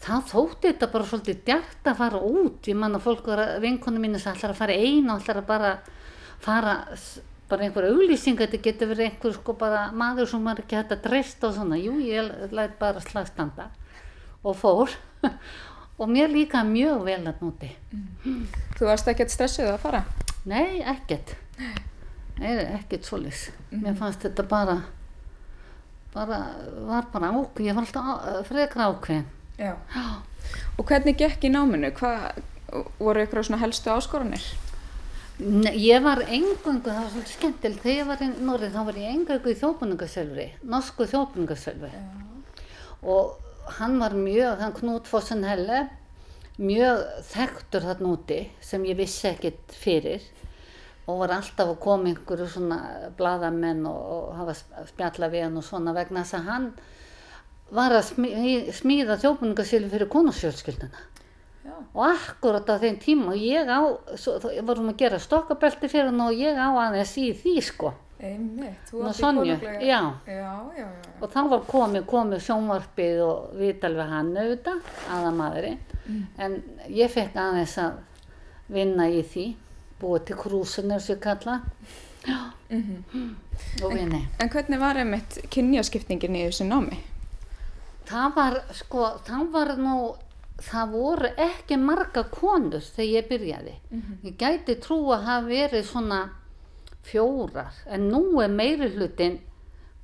[0.00, 2.68] þá þótti þetta bara svolítið djart að fara út.
[2.68, 5.42] Ég man að fólk var að vinkonu mínu sem ætlar að fara einu og ætlar
[5.42, 5.74] að bara
[6.40, 6.76] fara
[7.50, 11.02] bara einhver auglýsing, þetta getur verið einhver sko bara maður sem var ekki hægt að
[11.08, 13.70] treysta og svona, jú ég læt bara slagstanda
[14.46, 14.94] og fór
[16.00, 17.72] og mér líka mjög vel að núti.
[18.78, 20.04] Þú varst ekkert stressuð að fara?
[20.48, 21.34] Nei, ekkert.
[22.40, 23.50] Ekkert svolis.
[23.70, 24.78] Mér fannst þetta bara,
[26.14, 26.38] bara,
[26.88, 29.26] var bara ákveð, ég var alltaf á- frekar ákveðin.
[29.58, 29.74] Já.
[30.78, 31.90] Og hvernig gekk í náminu?
[31.92, 32.40] Hvað
[32.98, 34.42] voru ykkur svona helstu áskoranir?
[35.40, 38.98] Nei, ég var engungu, það var svolítið skemmtilegt, þegar ég var í Norrið þá var
[39.00, 41.92] ég engungu í þjópunningasölvi, norsku þjópunningasölvi.
[43.02, 43.38] Og
[43.78, 45.88] hann var mjög, hann Knút Fossen Helle,
[46.60, 50.20] mjög þekktur þarna úti sem ég vissi ekkert fyrir
[51.10, 52.78] og var alltaf að koma einhverju svona
[53.18, 56.68] bladamenn og, og hafa sp- spjalla við hann og svona vegna þess að hann
[57.70, 61.06] var að smí- smíða þjópunningasölvi fyrir konusjölskylduna
[61.94, 63.80] og akkurat á þeim tíma og ég á,
[64.18, 67.92] svo, þá varum að gera stokkabelti fyrir hann og ég á aðeins í því sko.
[68.20, 70.00] Einmitt, þú Ná, átt í Sonju, konunglega- já.
[70.26, 70.88] Já, já, já.
[71.22, 74.82] og þá var komið, komið sjónvarpið og viðtal við hann auðvitað,
[75.16, 75.78] aðamadurinn
[76.38, 76.58] en
[76.92, 77.96] ég fekk aðeins að
[78.68, 79.46] vinna í því
[80.00, 81.60] búið til krúsinir sem ég kalla.
[82.26, 82.40] Já.
[83.84, 86.98] Og vinni En hvernig var einmitt kynjaskiptingin í þessu námi?
[88.10, 89.96] það var sko, það var nú
[90.60, 93.74] það voru ekki marga konur þegar ég byrjaði.
[94.26, 96.18] Ég gæti trú að hafa verið svona
[97.06, 99.38] fjórar en nú er meiri hlutin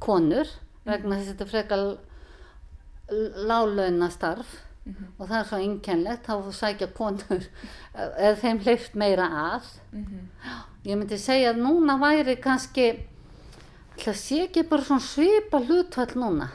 [0.01, 0.49] konur
[0.87, 1.85] vegna þess að þetta frekar
[3.47, 4.55] lálauna starf
[5.19, 7.47] og það er svo einkennlegt þá sækja konur
[7.95, 9.71] eða þeim hleyft meira að.
[10.87, 12.87] Ég myndi segja að núna væri kannski
[13.99, 16.51] það sé ekki bara svona svipa hlutfall núna.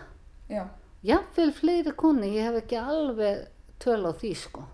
[0.51, 0.67] Já.
[1.03, 3.45] jafnvel fleiri konu, ég hef ekki alveg
[3.79, 4.65] töl á því sko.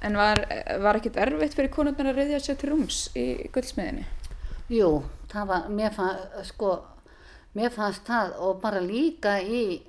[0.00, 0.40] En var,
[0.80, 4.06] var ekkert erfitt fyrir konurnar að reyðja sér til rúms í gullsmiðinni?
[4.70, 6.74] jú, það var, mér fannst sko,
[7.58, 9.82] mér fannst það og bara líka í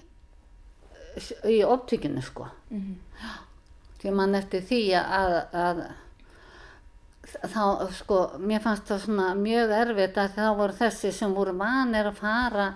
[1.50, 2.48] í optíkinu sko.
[4.02, 5.82] Því mann eftir því að, að
[7.52, 7.64] þá
[7.96, 12.20] sko, mér fannst það svona mjög erfitt að þá voru þessi sem voru vanir að
[12.20, 12.68] fara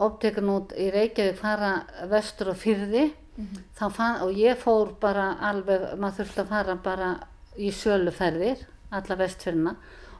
[0.00, 1.72] optikun út í Reykjavík fara
[2.08, 3.10] vestur og fyrði
[3.76, 7.10] þá fann, og ég fór bara alveg, maður þurfti að fara bara
[7.60, 9.74] í söluferðir, alla vestfyrna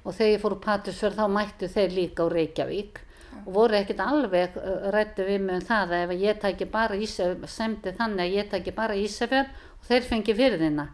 [0.05, 3.01] og þegar ég fór úr Patrísfjörð þá mættu þeir líka á Reykjavík
[3.47, 4.57] og voru ekkert alveg
[4.95, 8.51] rættu við mig um það að ef ég tæki bara Ísafjörð, semdi þannig að ég
[8.51, 10.87] tæki bara Ísafjörð og þeir fengi fyrðina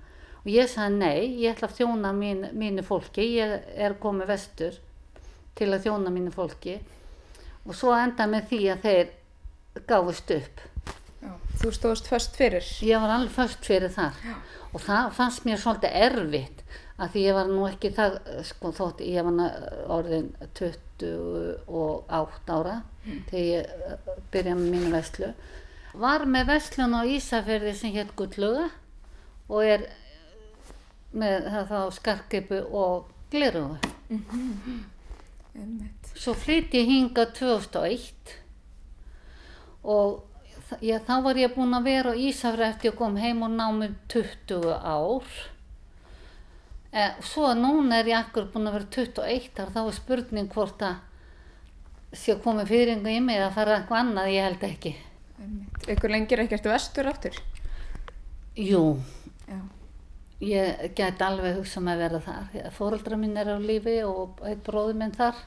[0.46, 4.76] og ég sagði nei, ég ætla að þjóna mín, mínu fólki, ég er komið vestur
[5.58, 6.76] til að þjóna mínu fólki.
[7.66, 9.08] Og svo enda með því að þeir
[9.90, 10.62] gáfust upp.
[11.24, 11.32] Já.
[11.58, 12.68] Þú stóðst först fyrir?
[12.86, 14.20] ég var alveg först fyrir þar.
[14.70, 16.55] Og það fannst mér svolítið erfitt
[16.96, 18.12] að því ég var nú ekki það
[18.48, 19.34] sko þótt ég var
[19.98, 22.76] orðin 28 ára
[23.28, 23.70] þegar ég eh,
[24.32, 25.28] byrjaði með mínu veslu
[25.96, 28.66] var með veslun á Ísafjörði sem hétt Gullluga
[29.48, 29.80] og er
[31.16, 32.94] með það þá skarkipu og
[33.32, 33.76] glerugu
[35.56, 36.10] Einmitt.
[36.16, 38.34] Svo flytti ég hinga 2001
[39.86, 40.24] og
[40.84, 43.88] já, þá var ég búin að vera á Ísafri eftir ég kom heim og námi
[44.12, 45.24] 20 ár.
[46.96, 50.84] E, svo núna er ég akkur búin að vera 21 ár, þá er spurning hvort
[50.86, 54.92] að sé komið fyrringu í mig að fara eitthvað annað, ég held ekki.
[55.92, 57.36] Ykkur lengir ekkert vestur aftur?
[58.56, 58.96] Jú,
[59.44, 59.58] Já.
[60.40, 62.70] ég get alveg hugsað með að vera þar.
[62.78, 65.42] Fóreldra mín er á lífi og eitt bróður minn þar.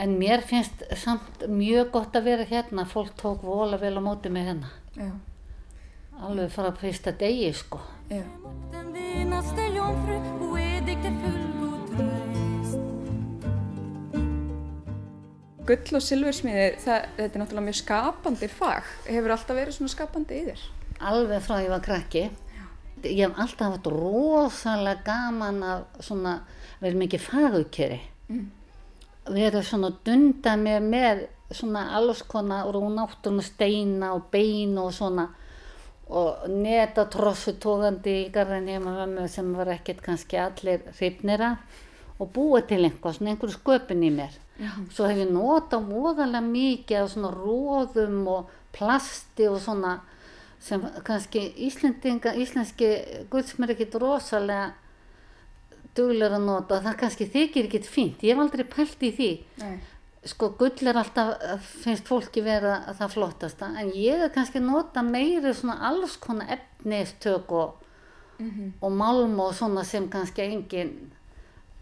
[0.00, 4.32] En mér finnst samt mjög gott að vera hérna, fólk tók vola vel á móti
[4.32, 4.72] mig hérna.
[4.96, 5.12] Já.
[6.24, 7.82] Alveg frá fyrsta degi sko.
[8.10, 8.22] Já.
[15.64, 18.88] Gull og silfursmiði, þetta er náttúrulega mjög skapandi fag.
[19.08, 20.64] Hefur alltaf verið svona skapandi í þér?
[21.08, 22.24] Alveg frá ég var krakki.
[23.04, 26.34] Ég hef alltaf haft rosalega gaman að svona,
[26.82, 27.98] verið mikið fagukeri.
[28.28, 28.44] Mm.
[29.32, 34.92] Verið svona að dunda mér með svona alls konar úr náttúruna steina og bein og
[34.92, 35.30] svona
[36.08, 41.44] og neta trossu tógandi í garðinni heima með mömmu sem var ekkert kannski allir hrifnir
[41.44, 41.82] af.
[42.20, 44.34] Og búa til einhvað, svona einhverju sköpun í mér.
[44.94, 49.96] Svo hef ég notað voðalega mikið af svona róðum og plasti og svona
[50.64, 52.88] sem kannski Íslendinga, íslenski
[53.32, 54.70] guðsmér ekkit rosalega
[55.96, 56.78] duglega að nota.
[56.84, 59.30] Það kannski þykir ekkit fínt, ég hef aldrei pælt í því.
[59.60, 59.74] Nei.
[60.24, 65.02] Sko gull er alltaf finnst fólki vera það flottasta en ég er kannski að nota
[65.04, 67.80] meiri svona alls konar efnistök og,
[68.80, 70.94] og málm og svona sem kannski engin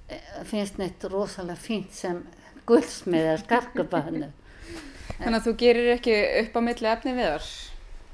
[0.08, 2.22] eh, finnst neitt rosalega fínt sem
[2.66, 4.30] gullsmið eða skarkubahanu
[5.22, 7.50] Þannig að þú gerir ekki upp á milli efni við þar?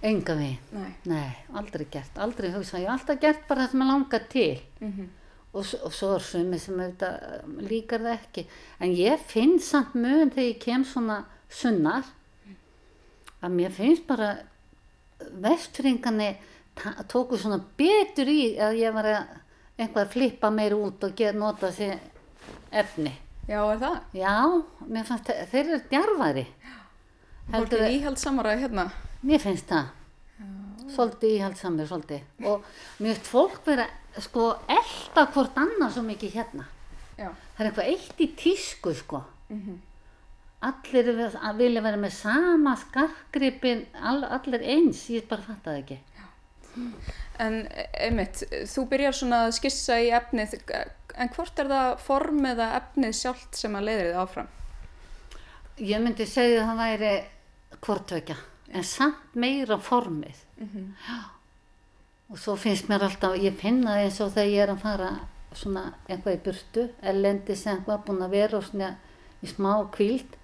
[0.08, 0.90] enga við, Nei.
[1.10, 4.60] nei, aldrei gert aldrei hugsa, ég hef alltaf gert bara það sem ég langar til
[4.80, 5.08] Mhm.
[5.52, 8.44] Og, og svo er sumi sem auðvitað um, líkar það ekki
[8.84, 12.04] en ég finn samt mun þegar ég kem svona sunnar
[13.42, 14.32] að mér finnst bara
[15.42, 16.32] vestfringarni
[17.10, 19.32] tóku svona betur í að ég var að
[19.78, 21.98] einhvað að flippa meir út og gera nota sér
[22.74, 23.12] efni
[23.48, 23.94] Já, er það?
[24.12, 24.34] já,
[24.92, 26.46] mér fannst þe- þeir eru djarfari
[27.48, 28.82] Heldur er að- íhaldsamara hérna.
[29.24, 29.86] Mér finnst það.
[30.94, 32.22] Svolítið íhaldsamur, svolítið.
[32.48, 32.64] Og
[32.98, 33.86] finnst fólk vera,
[34.18, 36.64] sko, elda hvort annað svo mikið hérna.
[37.18, 37.28] Já.
[37.56, 39.22] Það er eitthvað eitt í tísku, sko.
[40.68, 45.78] Allir við- að vilja vera með sama skarkripin, all, allir eins, ég bara fatt það
[45.82, 45.98] ekki.
[47.38, 50.56] En einmitt, þú byrjar svona að skissa í efnið,
[51.14, 54.48] en hvort er það form eða efnið sjálft sem að leiðir þið áfram?
[55.78, 57.12] Ég myndi segja að það væri
[57.86, 58.36] hvortvekja,
[58.72, 60.44] en samt meira formið.
[60.58, 61.18] Já.
[62.28, 65.10] Og svo finnst mér alltaf, ég finna það eins og þegar ég er að fara
[65.56, 68.90] svona eitthvað í burtu, ellendis eitthvað búin að vera svona
[69.40, 70.36] í smá kvíld,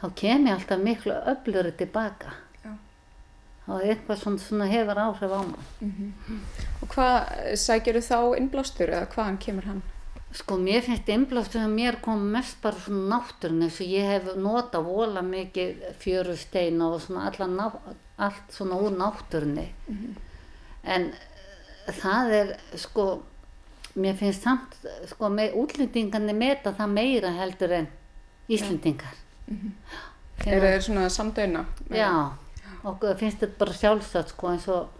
[0.00, 2.34] þá kem ég alltaf miklu öfluri tilbaka.
[2.64, 2.72] Já.
[3.66, 5.70] Það er eitthvað svona, svona hefur áhrif á maður.
[6.80, 7.16] Og hvað
[7.62, 9.82] sækjur þá innblástur eða hvaðan kemur hann?
[10.30, 14.28] Sko mér finnst innblástur að mér kom mest bara svona náttúrun eins og ég hef
[14.38, 17.26] notað vola mikið fjörusteina og svona
[18.16, 19.66] allt svona úr náttúrunni.
[20.84, 23.08] En eh, það er sko,
[23.98, 24.78] mér finnst samt
[25.10, 27.90] sko með útlendingarnir meta það meira heldur en
[28.50, 29.14] Íslendingar.
[30.46, 31.64] Eru þeir svona samdöina?
[31.94, 32.34] Já,
[32.82, 34.96] okkur finnst þetta bara sjálfsagt sko eins og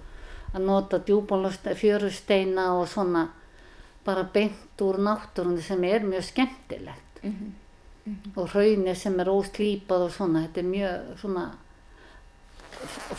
[0.54, 3.28] að nota djúbólust fjörusteina og svona
[4.10, 7.24] bara beint úr náttúrunni sem er mjög skemmtilegt
[8.34, 11.48] og hraunir sem er óslýpað og svona, þetta er mjög svona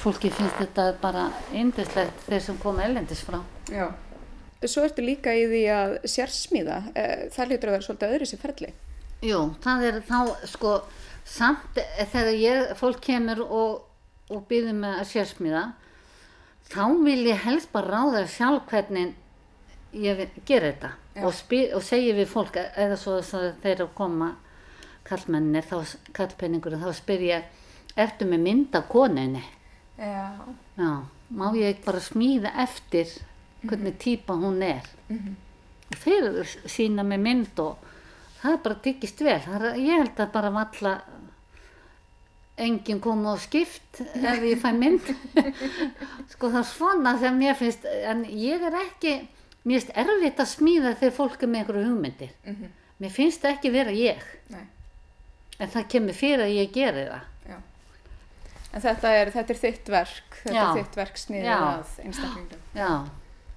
[0.02, 3.40] fólki finnst þetta bara yndislegt þeir sem koma ellendis frá
[3.72, 3.92] Já.
[4.62, 8.42] Svo ertu líka í því að sérsmíða, eh, það hlýtur að vera svolítið öðru sér
[8.42, 8.68] ferli.
[9.26, 10.20] Jú, það er þá
[10.52, 10.74] sko
[11.26, 11.80] samt
[12.12, 13.82] þegar ég, fólk kemur og,
[14.30, 15.64] og býður með að sérsmíða
[16.72, 19.16] þá vil ég helst bara ráða sjálf hvernig
[19.94, 20.92] ég gera þetta.
[21.16, 21.26] Já.
[21.28, 24.30] og, og segja við fólk eða svo að þeir að koma
[25.08, 29.44] kallmennir, þá kallpenningur þá spyr ég ertu með mynd af konunni?
[29.98, 30.32] Já.
[30.78, 30.92] já,
[31.36, 33.12] má ég ekki bara smíða eftir
[33.62, 34.88] hvernig típa hún er?
[35.92, 37.90] Og þeir sína með mynd og
[38.42, 39.42] það er bara tyggist vel.
[39.42, 40.96] Er, ég held að bara valla
[42.62, 45.12] enginn koma á skipt ef ég fæ mynd.
[46.32, 49.16] Sko það er svona sem mér finnst en ég er ekki
[49.64, 52.32] mér finnst erfitt að smíða þegar fólk er með einhverju hugmyndir
[53.02, 54.64] mér finnst það ekki vera ég Nei.
[55.60, 57.28] en það kemur fyrir að ég geri það
[58.72, 60.62] En þetta er, þetta er þitt verk, þetta Já.
[60.64, 61.56] er þitt verk sniðið Já.
[61.60, 62.62] að einstaklingum.
[62.78, 62.92] Já,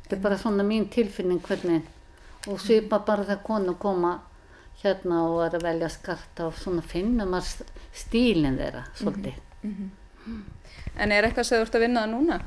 [0.02, 4.14] þetta er bara svona mín tilfinning hvernig og svipa bara þegar konu koma
[4.82, 9.38] hérna og er að velja skarta og svona finnum maður stílinn þeirra svolítið.
[10.98, 12.40] En er eitthvað sem þú ert að vinna það núna?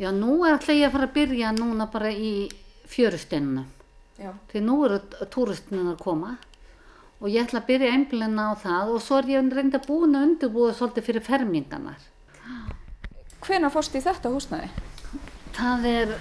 [0.00, 2.32] Já, nú er alltaf ég að fara að byrja núna bara í
[2.88, 3.66] fjörusteinunum.
[4.20, 4.30] Já.
[4.48, 5.00] Því nú eru
[5.32, 6.36] túristinnar að koma
[7.20, 10.26] og ég ætla að byrja einblina á það og svo er ég reynda búin að
[10.28, 12.00] undirbúa svolítið fyrir fermingarnar.
[13.44, 14.70] Hvena fórst í þetta húsnæði?
[15.56, 16.16] Það er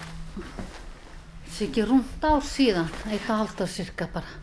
[1.47, 4.37] þessi ekki rúmt ár síðan, eitt halvt ár cirka bara.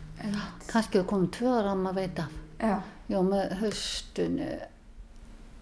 [0.69, 2.37] Kannski við komum tvö ára að maður veit af.
[2.57, 2.77] Já.
[3.07, 4.47] Já, með höstunu,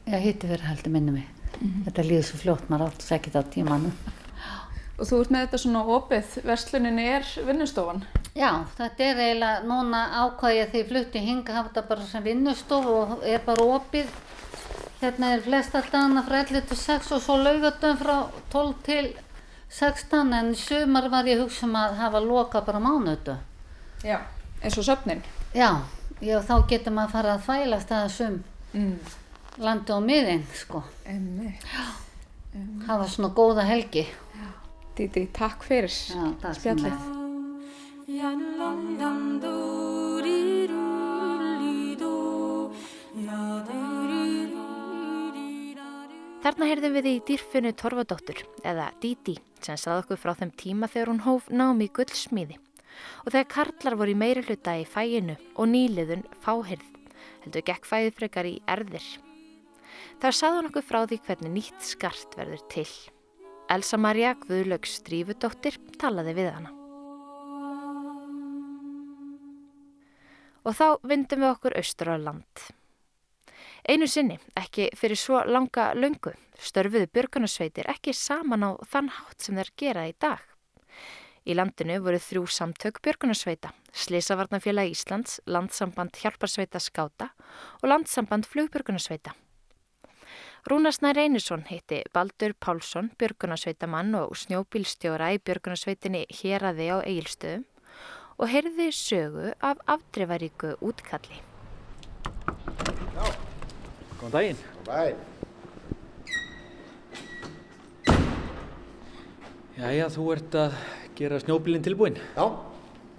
[0.08, 1.35] já, hitti verið heldur minni mig.
[1.86, 3.96] Þetta líður svo fljótt, maður átt segja þetta á tímanum.
[4.96, 8.04] Og þú ert með þetta svona opið, verslunin er vinnustofan.
[8.36, 12.24] Já, þetta er eiginlega, núna ákvað ég þegar ég flutti hinga hafa þetta bara sem
[12.24, 14.14] vinnustof og er bara opið.
[15.02, 18.16] Hérna er flest alltaf hana frá 11 til 6 og svo laugatum frá
[18.54, 19.12] 12 til
[19.70, 23.36] 16 en í sumar var ég hugsa um að hafa loka bara mánuðu.
[24.04, 24.20] Já.
[24.64, 25.24] Eins og söfnin.
[25.56, 25.70] Já,
[26.24, 28.44] já, þá getur maður að fara að þvælast aðeins um
[28.76, 29.00] Mm
[29.62, 30.84] landi á miðin sko.
[32.86, 34.06] Það var svona góða helgi.
[34.96, 37.00] Didi, takk fyrir Já, takk spjallið.
[46.46, 49.34] Þarna heyrðum við í dýrfinu Torfadóttur, eða Didi,
[49.66, 52.60] sem sað okkur frá þeim tíma þegar hún hóf námi gullsmíði.
[53.26, 56.86] Og þegar karlar voru í meiri hluta í fæinu og nýliðun fáhyrð,
[57.44, 59.25] heldur gekk fæðið frekar í erðir.
[60.22, 62.88] Þar sað hún okkur frá því hvernig nýtt skart verður til.
[63.70, 66.72] Elsa Maria Guðlaugs Strífudóttir talaði við hana.
[70.66, 72.66] Og þá vindum við okkur austur á land.
[73.86, 79.60] Einu sinni, ekki fyrir svo langa löngu, störfuðu björgunarsveitir ekki saman á þann hátt sem
[79.60, 80.42] þeir gera í dag.
[81.46, 87.30] Í landinu voru þrjú samtök björgunarsveita, Slisavarnafélag Íslands, Landsamband Hjálparsveita Skáta
[87.84, 89.36] og Landsamband Flugbjörgunarsveita.
[90.66, 97.68] Rúnarsnær Einarsson heiti Baldur Pálsson, björgunarsveitamann og snjóbílstjóra í björgunarsveitinni Heraði á Egilstöðum
[98.42, 101.38] og heyrði sögu af afdreifaríku útkalli.
[104.18, 104.66] Góðan daginn.
[104.90, 105.14] Bæ.
[109.78, 110.82] Jæja, þú ert að
[111.22, 112.18] gera snjóbílinn tilbúinn.
[112.34, 112.46] Já,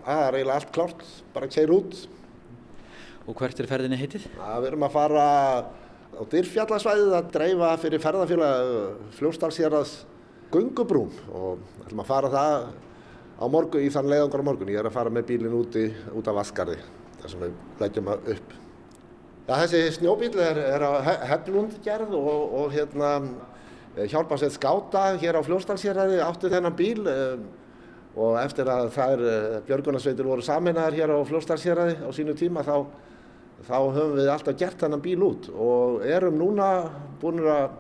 [0.03, 2.07] það er eiginlega allt klárt, bara keir út.
[3.31, 4.33] Og hvert er ferðinni heitið?
[4.35, 5.27] Það við erum að fara
[6.17, 8.71] á dyrfjallasvæðið að dreifa fyrir ferðarfélag
[9.19, 9.95] fljóstalsjaraðs
[10.53, 12.69] gungubrúm og ætlum að fara það
[13.37, 14.71] á morgun í þann leiðangur á morgun.
[14.73, 16.79] Ég er að fara með bílinn úti út af Vaskarði,
[17.21, 18.55] þar sem við leggjum upp.
[19.47, 20.93] Já, þessi snjóbíl er, er á
[21.31, 23.13] Hellund gerð og, og hérna
[24.11, 27.45] hjálpa sér skáta hér á Fljósdalsjörði átti þennan bíl um,
[28.17, 29.23] og eftir að þær
[29.69, 32.89] björgunarsveitur voru saminnaðar hér á Fljósdalsjörði á sínu tíma þá,
[33.65, 36.69] þá höfum við alltaf gert þennan bíl út og erum núna
[37.21, 37.71] búin að,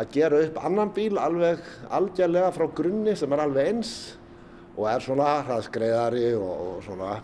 [0.00, 1.60] að gera upp annan bíl alveg
[1.92, 3.94] algjörlega frá grunni sem er alveg eins
[4.74, 7.14] og er svona hraðskreiðari og, og svona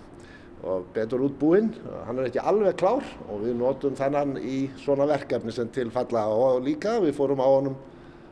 [0.60, 1.70] og betur útbúinn,
[2.04, 6.60] hann er ekki alveg klár og við notum þennan í svona verkefni sem tilfalla og
[6.66, 7.78] líka við fórum á honum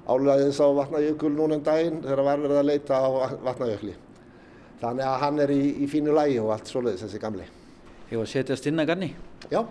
[0.08, 3.08] álæðis á Vatnajökul núna en daginn þegar var verið að leita á
[3.44, 3.94] Vatnajökli.
[4.80, 7.48] Þannig að hann er í, í fínu lægi og allt svoleiðis þessi gamli.
[8.08, 9.10] Ég var setjast inn að ganni.
[9.48, 9.64] Já.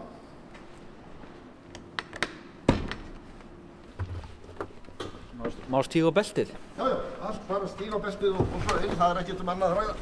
[5.67, 6.49] Má stíga á beltið?
[6.79, 6.97] Já, já,
[7.27, 9.77] allt bara stíga á beltið og, og svo einn, það er ekkert um annað að
[9.77, 9.95] ræða.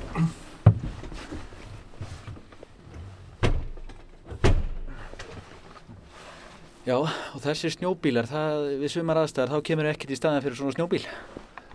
[6.86, 10.76] Já, og þessi snjóbílar, það, við sumar aðstæðar, þá kemur ekkert í staðan fyrir svona
[10.78, 11.04] snjóbíl.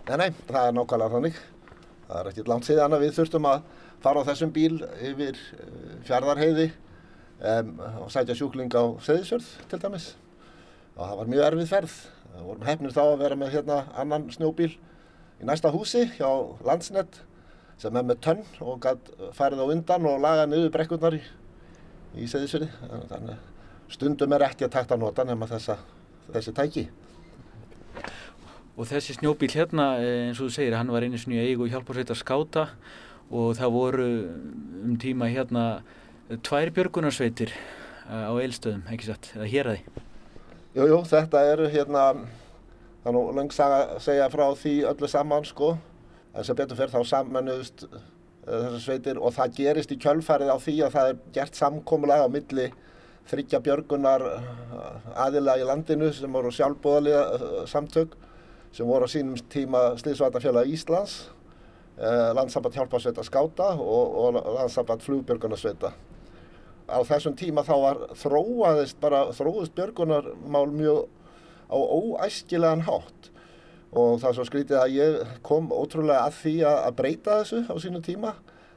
[0.07, 1.41] Nei, nei, það er nákvæmlega þannig.
[2.07, 3.65] Það er ekkert langt síðan að við þurftum að
[4.01, 4.77] fara á þessum bíl
[5.11, 5.37] yfir
[6.07, 6.71] fjardarheiði
[7.41, 7.73] um,
[8.03, 10.13] og sætja sjúkling á Seðisjörð til dæmis.
[10.95, 11.97] Og það var mjög erfið ferð.
[12.31, 14.71] Við vorum hefnir þá að vera með hérna annan snjóbíl
[15.41, 16.29] í næsta húsi hjá
[16.63, 17.21] Landsnett
[17.81, 21.21] sem er með tönn og gætt færið á undan og laga niður brekkurnar í,
[22.15, 22.69] í Seðisjörði.
[23.09, 23.47] Þannig að
[23.91, 25.79] stundum er ekki að takta nota nema þessa,
[26.31, 26.85] þessi tæki.
[28.79, 32.67] Og þessi snjóbíl hérna, eins og þú segir, hann var einu snjú eigu hjálparsveitar skáta
[33.31, 34.07] og það voru
[34.85, 35.65] um tíma hérna
[36.47, 37.53] tvær björgunarsveitir
[38.07, 40.05] á eilstöðum, ekki satt, eða hér að því.
[40.71, 42.05] Jú, jú, þetta eru hérna,
[43.03, 45.73] það er nú langt að segja frá því öllu saman sko,
[46.31, 47.85] en sem betur fyrir þá sammennuðust
[48.45, 52.33] þessar sveitir og það gerist í kjölfarið á því að það er gert samkómulega á
[52.33, 52.71] milli
[53.29, 54.23] þryggja björgunar
[55.13, 58.15] aðila í landinu sem voru sjálfbóðalega samtök
[58.73, 61.29] sem voru á sínum tíma Sliðsvartafélag Íslands,
[61.99, 65.91] eh, landsamband hjálparsveita skáta og, og landsamband flugbjörgunarsveita.
[66.89, 71.05] Á þessum tíma þá var þróaðist bara, þróðist björgunarmál mjög
[71.71, 73.29] á óæskilegan hátt.
[73.91, 77.75] Og það er svo skrítið að ég kom ótrúlega að því að, breyta þessu á
[77.83, 78.33] sínum tíma.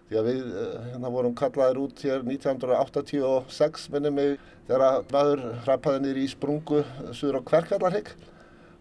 [0.09, 0.42] Því að við
[0.90, 4.36] hérna, vorum kallaðir út hér 1986 minnum mig
[4.68, 6.82] þegar maður hrapaði nýri í sprungu
[7.12, 8.12] suður á Kverkvallarhygg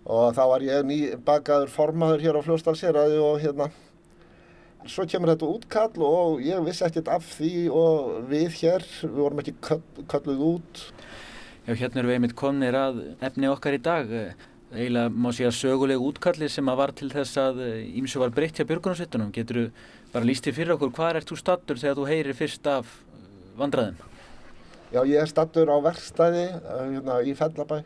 [0.03, 3.69] og þá var ég nýbakaður formaður hér á Fljósdalseraði og hérna
[4.89, 9.43] svo kemur þetta útkall og ég vissi ekkert af því og við hér, við vorum
[9.43, 9.55] ekki
[10.11, 10.81] kalluð út.
[11.63, 14.11] Já, hérna erum við einmitt komnir að efni okkar í dag
[14.73, 17.61] eiginlega má segja söguleg útkalli sem að var til þess að
[18.01, 19.31] ímsu var breytt hjá björgunarsveitunum.
[19.36, 19.65] Getur þú
[20.13, 22.95] bara líst þér fyrir okkur, hvað ert þú stattur þegar þú heyrir fyrst af
[23.59, 23.99] vandraðum?
[24.93, 27.84] Já, ég er stattur á verkstæði hérna, í Fellabæ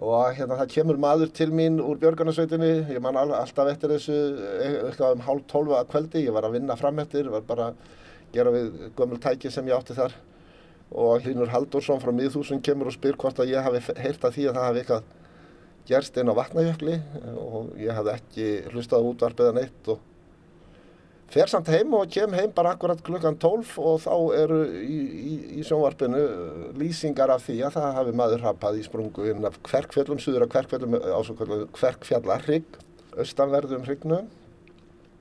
[0.00, 2.72] og hérna það kemur maður til mín úr björgunarsveitunni.
[2.94, 4.16] Ég man alltaf eftir þessu
[4.64, 6.24] eitthvað um hálf tólfu að kveldi.
[6.24, 7.86] Ég var að vinna fram eftir, var bara að
[8.32, 10.16] gera við gömul tæki sem ég átti þar
[10.90, 14.46] og Hlynur Haldursson frá miðhúsun kemur og spyr hvort að ég hafi heyrt að því
[14.48, 15.10] að það hafi eitthvað
[15.90, 16.96] gerst inn á vatnajökli
[17.38, 20.02] og ég hafði ekki hlustað útvarpiðan eitt og
[21.30, 25.34] fer samt heim og kem heim bara akkurat klukkan 12 og þá eru í, í,
[25.60, 26.22] í sjónvarpinu
[26.80, 30.52] lýsingar af því að það hafi maður hafpað í sprungu inn af kverkfjöllum, suður af
[30.56, 32.78] kverkfjöllum á svo kvöldu kverkfjallarrygg,
[33.14, 34.30] austanverðum hrygnum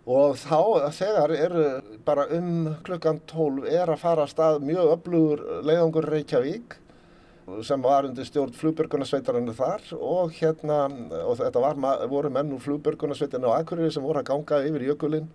[0.09, 1.65] og þá þegar eru
[2.07, 6.79] bara um klukkan 12 er að fara að stað mjög öflugur leiðangur Reykjavík
[7.65, 10.87] sem var undir stjórn flugbjörgunarsveitarinn þar og hérna
[11.21, 11.77] og þetta var,
[12.09, 15.29] voru menn úr flugbjörgunarsveitarinn á Akureyri sem voru að ganga yfir jökulinn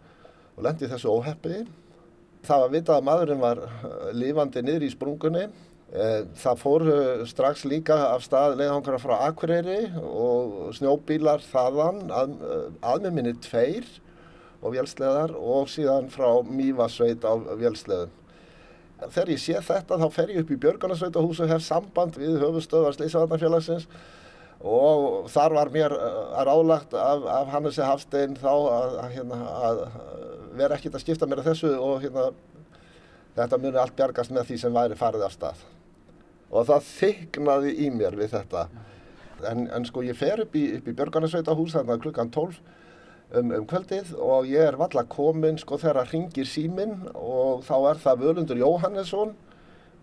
[0.54, 1.62] og lendi þessu óheppi.
[2.44, 5.44] Það var vitað að maðurinn var eh, lífandi niður í sprungunni.
[5.94, 6.84] Eh, það fór
[7.30, 13.86] strax líka af stað leiðhangra frá Akureyri og snjóbílar þaðan að, eh, aðmjöminni tveir
[14.64, 18.12] og vélsleðar og síðan frá Mývasveit á vélsleðum.
[19.04, 22.94] Þegar ég sé þetta þá fer ég upp í Björgunarsveitahús og hef samband við höfustöðar
[22.96, 23.88] Sleisavarnarfélagsins
[24.64, 29.82] og þar var mér að ráðlagt af, af Hannesi Hafstein þá að, að, hérna, að
[30.56, 32.30] vera ekkert að skipta mér að þessu og hérna,
[33.36, 35.64] þetta muni allt bjargast með því sem væri farið af stað.
[36.54, 38.64] Og það þyknaði í mér við þetta.
[39.50, 42.60] En, en sko ég fer upp í, í Björgarnarsveitahús þarna klukkan 12
[43.36, 47.74] um, um kvöldið og ég er valla komin sko þegar það ringir símin og þá
[47.90, 49.34] er það Völundur Jóhannesson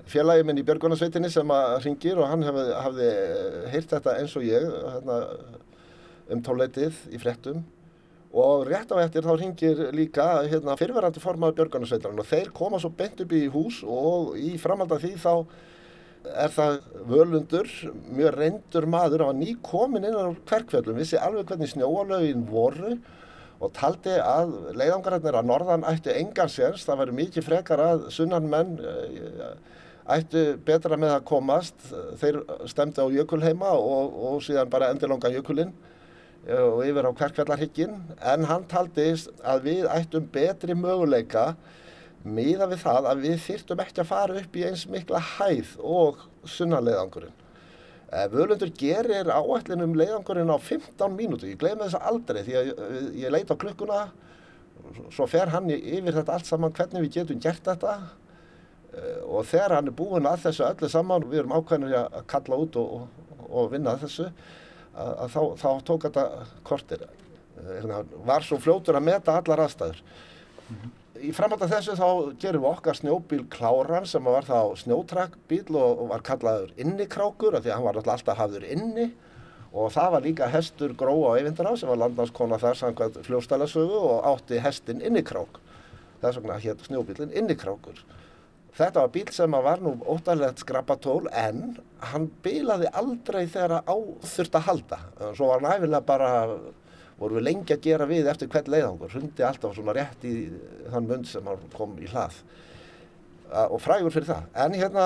[0.10, 3.12] félagi minn í Björgunarsveitinni sem að ringir og hann hefði, hefði
[3.74, 5.20] heyrt þetta eins og ég hérna,
[6.32, 7.64] um tóleitið í frettum
[8.32, 12.93] og rétt á eftir þá ringir líka hérna, fyrirverandi formaður Björgunarsveitarinn og þeir koma svo
[12.95, 15.34] bent upp í hús og í framhald af því þá
[16.22, 16.78] er það
[17.10, 17.70] völundur,
[18.14, 22.93] mjög reyndur maður á ný komin inn á hverkfjöldum, vissi alveg hvernig snjóalögin voru
[23.62, 28.47] og taldi að leiðangararnir að norðan ættu engan sérs, það væri mikið frekar að sunnan
[28.49, 29.52] menn eh,
[30.10, 31.76] ættu betra með að komast,
[32.22, 35.74] þeir stemdi á jökulheima og, og síðan bara endilonga jökulinn
[36.41, 37.99] og yfir á kverkfjallarhyggin
[38.34, 39.12] en hann taldi
[39.45, 41.52] að við ættum betri möguleika
[42.26, 46.26] miða við það að við þyrtum ekki að fara upp í eins mikla hæð og
[46.49, 47.38] sunnarleiðangurinn.
[48.12, 52.72] Eh, Völundur gerir áætlinn um leiðangurinn á 15 mínútu, ég gleymi þess aldrei því að
[53.22, 54.02] ég leita á klukkuna,
[55.14, 57.93] svo fer hann yfir þetta allt saman hvernig við getum gert þetta.
[57.97, 58.20] eh,
[59.26, 62.80] og þegar hann er búin að þessu öllu saman, við erum ákveðinir að kalla út
[62.82, 64.28] og, og, og vinna þessu,
[64.92, 66.26] að, að þá, þá tók þetta
[66.68, 67.06] kortir.
[67.62, 70.02] Eh, hérna, var svo fljótur að meta allar aðstæður.
[70.68, 70.98] Mm -hmm.
[71.22, 72.08] Í framhald af þessu þá
[72.42, 77.64] gerum við okkar snjóbíl Kláran sem var þá snjótrakkbíl og, og var kallaður innikrákur af
[77.64, 79.12] því að hann var alltaf hafður inni
[79.72, 84.26] og það var líka hestur gró á Eyvindará sem var landnámskona þar samkvæmt fljóstalasögu og
[84.26, 85.60] átti hestin innikrák.
[86.22, 88.02] Þess vegna hétt snjóbílinn innikrákur.
[88.78, 91.76] Þetta var bíl sem var nú óttalegt skrapatól en
[92.11, 94.99] hann bílaði aldrei þegar á þurft að halda.
[95.36, 96.30] Svo var hann æfilega bara
[97.22, 100.36] voru við lengi að gera við eftir hvern leiðangur, hundi alltaf svona rétt í
[100.89, 102.39] þann mund sem kom í hlað
[103.67, 104.47] og frægur fyrir það.
[104.63, 105.05] En hérna,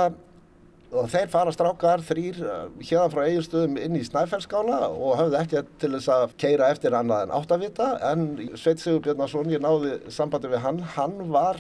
[1.11, 2.38] þeir fara strákar þrýr
[2.78, 7.26] hérna frá eiginstöðum inn í Snæfellskála og hafði ekki til þess að keira eftir annað
[7.26, 11.59] en áttavita, en Sveit Sigur Björnarsson, ég náði sambandi við hann, hann var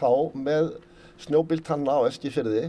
[0.00, 0.74] þá með
[1.22, 2.68] snjóbiltanna á Eskifyrði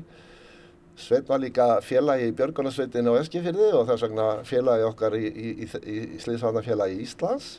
[0.95, 5.49] Sveit var líka félagi í Björgunarsveitin á Eskifyrði og þess vegna félagi okkar í, í,
[5.65, 7.49] í, í Sliðsvarnarfélagi Íslands.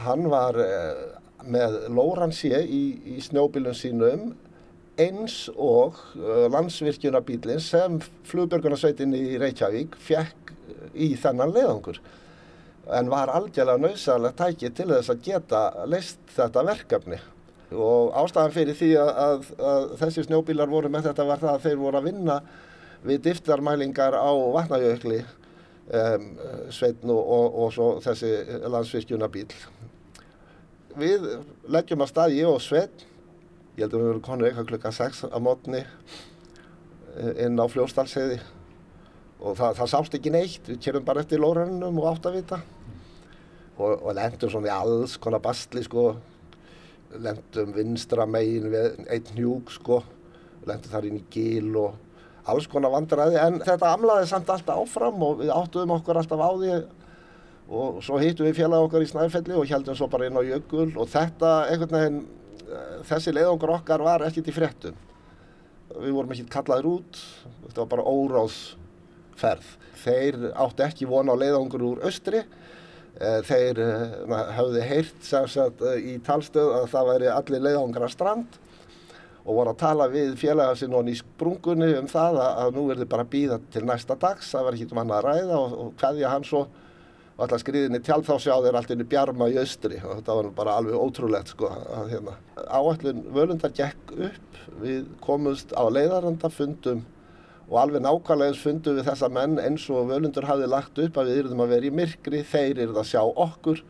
[0.00, 1.02] Hann var eh,
[1.44, 4.32] með Lóransi í snjóbilun sínum
[4.96, 7.96] eins og uh, landsvirkjunarbílinn sem
[8.30, 10.52] flugbjörgunarsveitin í Reykjavík fekk
[10.94, 11.98] í þennan leiðangur.
[12.94, 17.18] En var algjörlega nöðsæðilega tækið til þess að geta leist þetta verkefni
[17.74, 21.64] og ástæðan fyrir því að, að, að þessi snjóbílar voru með þetta var það að
[21.66, 22.36] þeir voru að vinna
[23.04, 26.28] við diftarmælingar á vatnajökli um,
[26.72, 28.32] sveitn og, og, og svo þessi
[28.72, 29.48] landsvirkjunabíl.
[30.98, 31.26] Við
[31.74, 33.06] leggjum að stað ég og sveitn,
[33.74, 38.38] ég held að við vorum konur eitthvað klukka 6 á mótni eh, inn á fljóstalsheði
[39.44, 42.60] og það, það sást ekki neitt, við kjörum bara eftir lórannum og áttavita
[43.74, 46.12] og, og lendum svona í alls konar bastli sko
[47.22, 50.00] lendum vinstra megin við einn hjúk sko,
[50.66, 51.94] lendum þar inn í gíl og
[52.50, 53.38] alls konar vandræði.
[53.40, 56.76] En þetta amlaði samt alltaf áfram og við áttuðum okkur alltaf á því
[57.64, 60.90] og svo hittum við félag okkar í Snæfelli og heldum svo bara inn á jökul.
[61.00, 62.20] Og þetta einhvern veginn,
[62.68, 64.98] eh, þessi leiðungur okkar var ekkert í fréttum.
[65.94, 67.22] Við vorum ekkert kallaður út,
[67.68, 69.70] þetta var bara óráðsferð.
[70.04, 72.44] Þeir áttu ekki vona á leiðungur úr austri
[73.20, 73.80] þeir
[74.56, 78.56] hafði eh, heyrt sagt, eh, í talstöð að það væri allir leiðangra strand
[79.44, 82.86] og voru að tala við félaga sinn og í sprungunni um það að, að nú
[82.88, 85.94] verður bara býða til næsta dags, það var ekki um hann að ræða og, og
[86.00, 86.64] hvaðja hann svo
[87.34, 90.36] og alltaf skriðinni tjálf þá sjá þeir allt inn í bjarma í austri og þetta
[90.38, 92.36] var bara alveg ótrúlegt sko að hérna.
[92.70, 97.02] Áallin völundar gekk upp, við komumst á leiðaranda, fundum
[97.70, 101.40] og alveg nákvæmlega fundum við þessa menn eins og völundur hafði lagt upp að við
[101.42, 103.80] yrðum að vera í myrkri, þeir yrðu að sjá okkur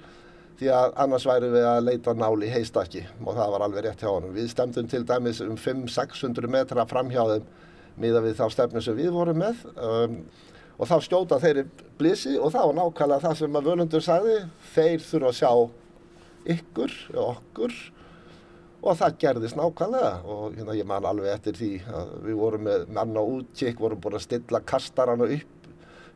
[0.59, 4.05] því að annars væri við að leita náli í heistakki og það var alveg rétt
[4.05, 4.35] hjá honum.
[4.37, 7.49] Við stemdum til dæmis um 500-600 metra fram hjá þeim
[8.01, 9.65] miða við þá stefnu sem við vorum með.
[9.75, 10.21] Um,
[10.79, 11.67] og þá skjóta þeirri
[11.99, 14.39] blísi og var nákvæmlega það sem að völundur sagði.
[14.75, 15.53] Þeir þurfa að sjá
[16.55, 17.77] ykkur okkur
[18.85, 20.13] og það gerðist nákvæmlega.
[20.29, 24.19] Og hérna, ég man alveg eftir því að við vorum með manna útkikk, vorum búin
[24.19, 25.69] að stilla kastarana upp,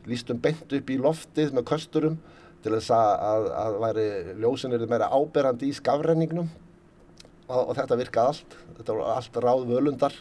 [0.08, 2.18] lístum bent upp í loftið með kösturum
[2.64, 4.08] til þess að, að, að væri
[4.42, 6.50] ljósinir meira áberandi í skafrenningnum.
[7.48, 10.20] Og, og þetta virkaði allt, þetta voru allt ráð völundar.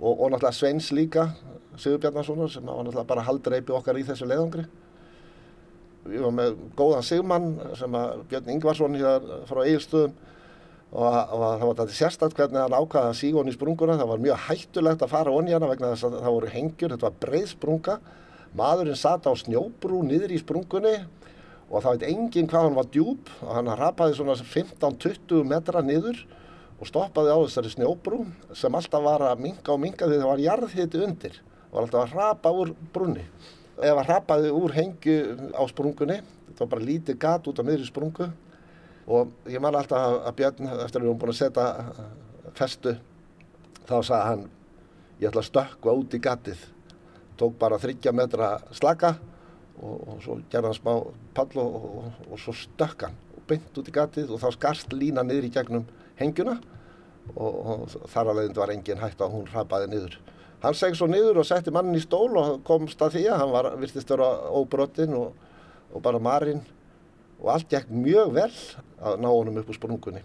[0.00, 1.28] Og, og náttúrulega Sveins líka
[1.78, 4.64] Sigur Bjarnarssonar sem var náttúrulega bara haldreipi okkar í þessu leiðangri.
[6.08, 7.48] Við varum með góðan Sigmann
[7.78, 10.16] sem að Björn Ingvarsson hér frá Egilstöðum
[10.90, 13.98] og, og það var þetta sérstaklega hvernig hann ákvaði að síga honni í sprunguna.
[14.00, 17.06] Það var mjög hættulegt að fara honni hana vegna þess að það voru hengjur, þetta
[17.06, 17.96] var breið sprunga.
[18.58, 20.96] Maðurinn satt á snjóbrú niður í sprungunni
[21.70, 26.24] og það veit enginn hvað hann var djúb og hann rapaði svona 15-20 metra niður
[26.80, 28.24] og stoppaði á þessari snjóbrú
[28.58, 31.38] sem alltaf var að minga og minga því það var jarðhiti undir
[31.70, 33.22] var alltaf að rapa úr brunni.
[33.78, 35.16] Ef að rapaði úr hengju
[35.54, 36.18] á sprungunni,
[36.48, 38.32] þetta var bara lítið gat út á miðri sprungu
[39.10, 42.02] og ég man alltaf að Björn, eftir að við höfum búin að setja uh,
[42.58, 42.94] festu,
[43.88, 44.44] þá sagði hann,
[45.18, 46.62] ég ætla að stökka út í gatið.
[47.40, 49.14] Tók bara þryggja metra slaka
[49.80, 50.92] og, og svo gerði hann smá
[51.36, 54.92] pall og, og, og svo stökk hann og beint út í gatið og þá skarst
[54.94, 55.86] lína niður í gegnum
[56.20, 56.58] hengjuna
[57.34, 60.18] og þar alveg var engin hægt að hún rapaði niður.
[60.60, 63.54] Hann seg svo niður og setti mannin í stól og komst að því að hann
[63.54, 66.60] var virtist vera óbrotinn og bara marinn
[67.40, 68.52] og allt gekk mjög vel
[69.00, 70.22] að ná honum upp úr sprungunni.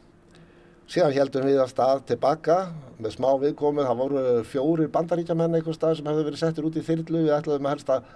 [0.86, 2.58] Síðan heldum við að stað tilbaka
[3.02, 6.84] með smá viðkomið, það voru fjóri bandaríkjamenn einhver stað sem hefði verið settir út í
[6.86, 8.10] þyrlu, við ætlaðum að helst að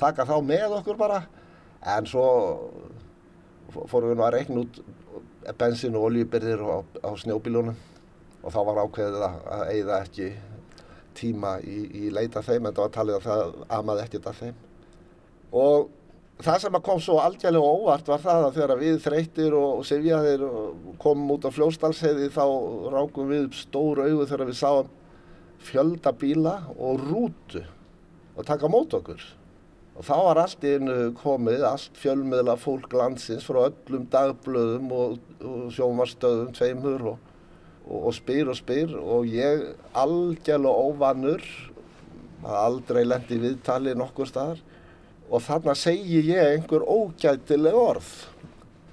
[0.00, 1.20] taka þá með okkur bara.
[1.86, 2.26] En svo
[3.86, 4.80] fórum við nú að reikna út
[5.60, 7.78] bensin og oljubyrðir á, á snjóbílunum.
[8.42, 10.32] Og þá var ákveðið að eigða ekki
[11.16, 14.58] tíma í, í leita þeim en það var talið að það amaði ekkert af þeim.
[15.56, 15.88] Og
[16.44, 20.44] það sem kom svo algjörlega óvart var það að þegar við þreytir og sifjaðir
[21.02, 22.44] komum út á fljóstalsheiði þá
[22.92, 24.92] rákum við upp stóru auðu þegar við sáum
[25.66, 27.64] fjölda bíla og rútu
[28.36, 29.22] og taka mót okkur.
[29.96, 35.70] Og þá var allt einu komið, allt fjölmiðla fólk landsins frá öllum dagblöðum og, og
[35.72, 37.24] sjómarstöðum tveimur og
[37.86, 39.62] og spyr og spyr og ég
[39.94, 41.44] algjörlega óvanur
[42.46, 44.58] aldrei lendi viðtali nokkur staðar
[45.26, 48.10] og þarna segi ég einhver ógætileg orð.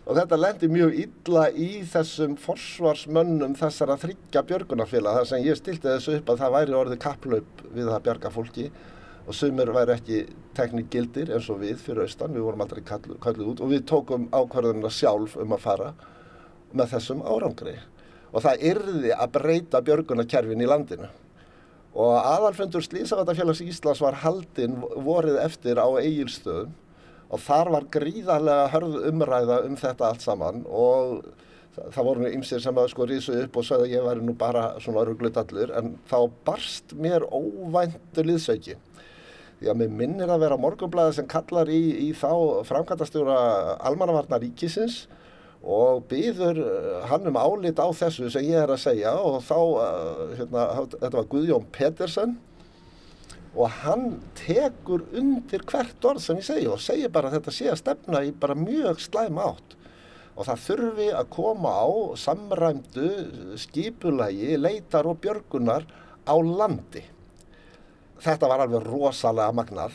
[0.03, 5.87] Og þetta lendi mjög illa í þessum forsvarsmönnum þessara þryggja björgunarfélag þar sem ég stilti
[5.87, 8.65] þessu upp að það væri orðið kapplaup við það björga fólki.
[9.23, 10.17] Og sumir væri ekki
[10.57, 13.63] teknikgildir eins og við fyrir austan, við vorum aldrei kalluð út.
[13.63, 15.93] Og við tókum ákvarðunina sjálf um að fara
[16.75, 17.77] með þessum árangri.
[18.33, 21.07] Og það yrði að breyta björgunarkerfin í landinu.
[21.93, 26.71] Og aðalfundur Slísavatafélags Íslands var haldinn vorið eftir á eigilstöðum
[27.33, 30.63] og þar var gríðarlega hörð umræða um þetta allt saman.
[30.69, 31.21] Og
[31.73, 34.65] það voru ymsir sem að sko rísu upp og sagði að ég væri nú bara
[34.81, 38.77] svona örugluttallur en þá barst mér óvæntu liðsauki.
[39.59, 43.37] Því að mér minnir að vera morgunblæði sem kallar í, í þá framkvæmtastjóra
[43.85, 45.03] almannavarna ríkisins
[45.63, 49.59] og byður eh, hann um álit á þessu sem ég er að segja og þá,
[49.83, 52.35] eh, hérna, þetta var Guðjón Pettersen
[53.53, 57.69] og hann tekur undir hvert orð sem ég segja og segir bara að þetta sé
[57.71, 59.77] að stefna í bara mjög slæm átt
[60.33, 61.87] og það þurfi að koma á
[62.17, 63.09] samræmdu
[63.61, 65.85] skipulagi, leitar og björgunar
[66.25, 67.03] á landi.
[68.23, 69.93] Þetta var alveg rosalega magnað.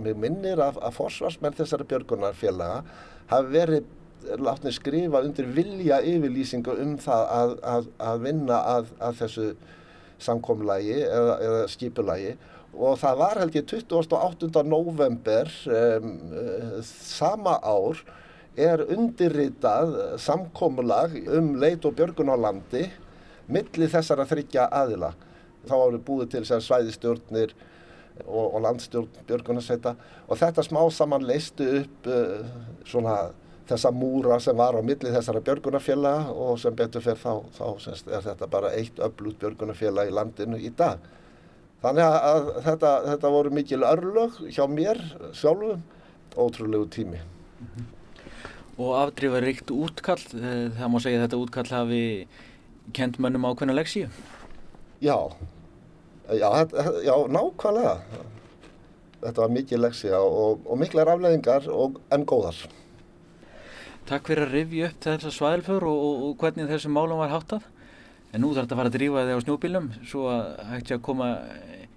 [0.00, 2.80] Mér minnir að, að forsvarsmenn þessari björgunarfélaga
[3.28, 3.92] hafi verið
[4.40, 9.48] látni skrifa undir vilja yfirlýsingu um það að, að, að vinna að, að þessu
[10.26, 12.36] samkomlagi eða, eða skipulagi
[12.76, 14.62] og það var held ég 28.
[14.68, 16.12] november um,
[16.88, 18.00] sama ár
[18.56, 22.86] er undirritað samkomlag um leit og björgun á landi
[23.52, 25.12] milli þessara þryggja aðila.
[25.66, 27.52] Þá áður búið til svæðistjórnir
[28.24, 29.94] og, og landstjórn björgunarsveita
[30.26, 32.46] og þetta smá saman leistu upp uh,
[32.88, 33.16] svona
[33.66, 38.08] þessa múra sem var á milli þessara björgunarfélaga og sem betur fyrir þá, þá semst,
[38.08, 41.02] er þetta bara eitt öflut björgunarfélag í landinu í dag.
[41.82, 45.02] Þannig að, þetta, þetta voru mikil örlög hjá mér
[45.36, 45.82] sjálfum,
[46.36, 47.20] ótrúlegu tími.
[48.76, 52.00] Og afdrifa ríkt útkall, eh, það má segja þetta útkall hafi
[52.96, 54.08] kent mönnum ákveðna leksíu?
[55.00, 55.16] Já,
[56.30, 56.48] já,
[57.04, 57.94] já, nákvæmlega.
[59.20, 62.58] Þetta var mikið leksíja og, og miklar afleðingar og enn góðar.
[64.06, 67.64] Takk fyrir að rifja upp þessa svæðilför og, og, og hvernig þessum málum var háttað.
[68.30, 70.98] En nú þarf þetta að fara að drífa þig á snjóbílum svo að hægt sé
[70.98, 71.30] að koma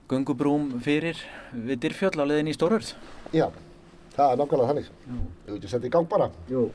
[0.09, 1.21] gungubrúm fyrir
[1.53, 2.95] við Dyrfjöll á leðin í Stórhörð.
[3.29, 3.45] Já,
[4.15, 4.91] það er nákvæmlega þannig.
[5.45, 6.31] Þú veitur setja í gang bara.
[6.49, 6.65] Jú.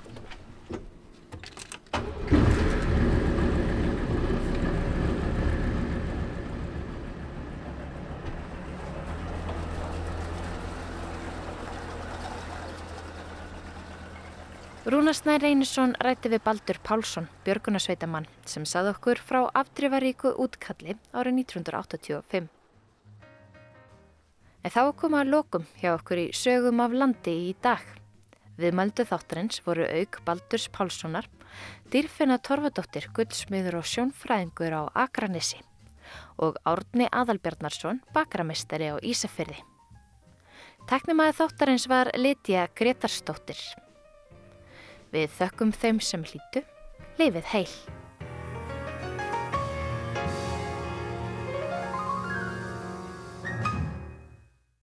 [14.84, 22.50] Rúnarsnær Reynisson rætti við Baldur Pálsson, björgunarsveitamann, sem sað okkur frá afdrifaríku útkalli árið 1985.
[24.60, 27.80] En þá kom að lokum hjá okkur í sögum af landi í dag.
[28.60, 31.30] Viðmældu þáttarins voru auk Baldurs Pálssonar,
[31.88, 35.62] dýrfinna Torfadóttir, guldsmiður og sjónfræðingur á Akranissi
[36.36, 39.56] og Árni Adalbjarnarsson, bakramisteri á Ísafyrði.
[40.92, 43.64] Teknimaði þáttarins var Litja Gretarsdóttir.
[45.14, 46.64] Við þökkum þeim sem hlýtu,
[47.20, 47.74] leifið heil.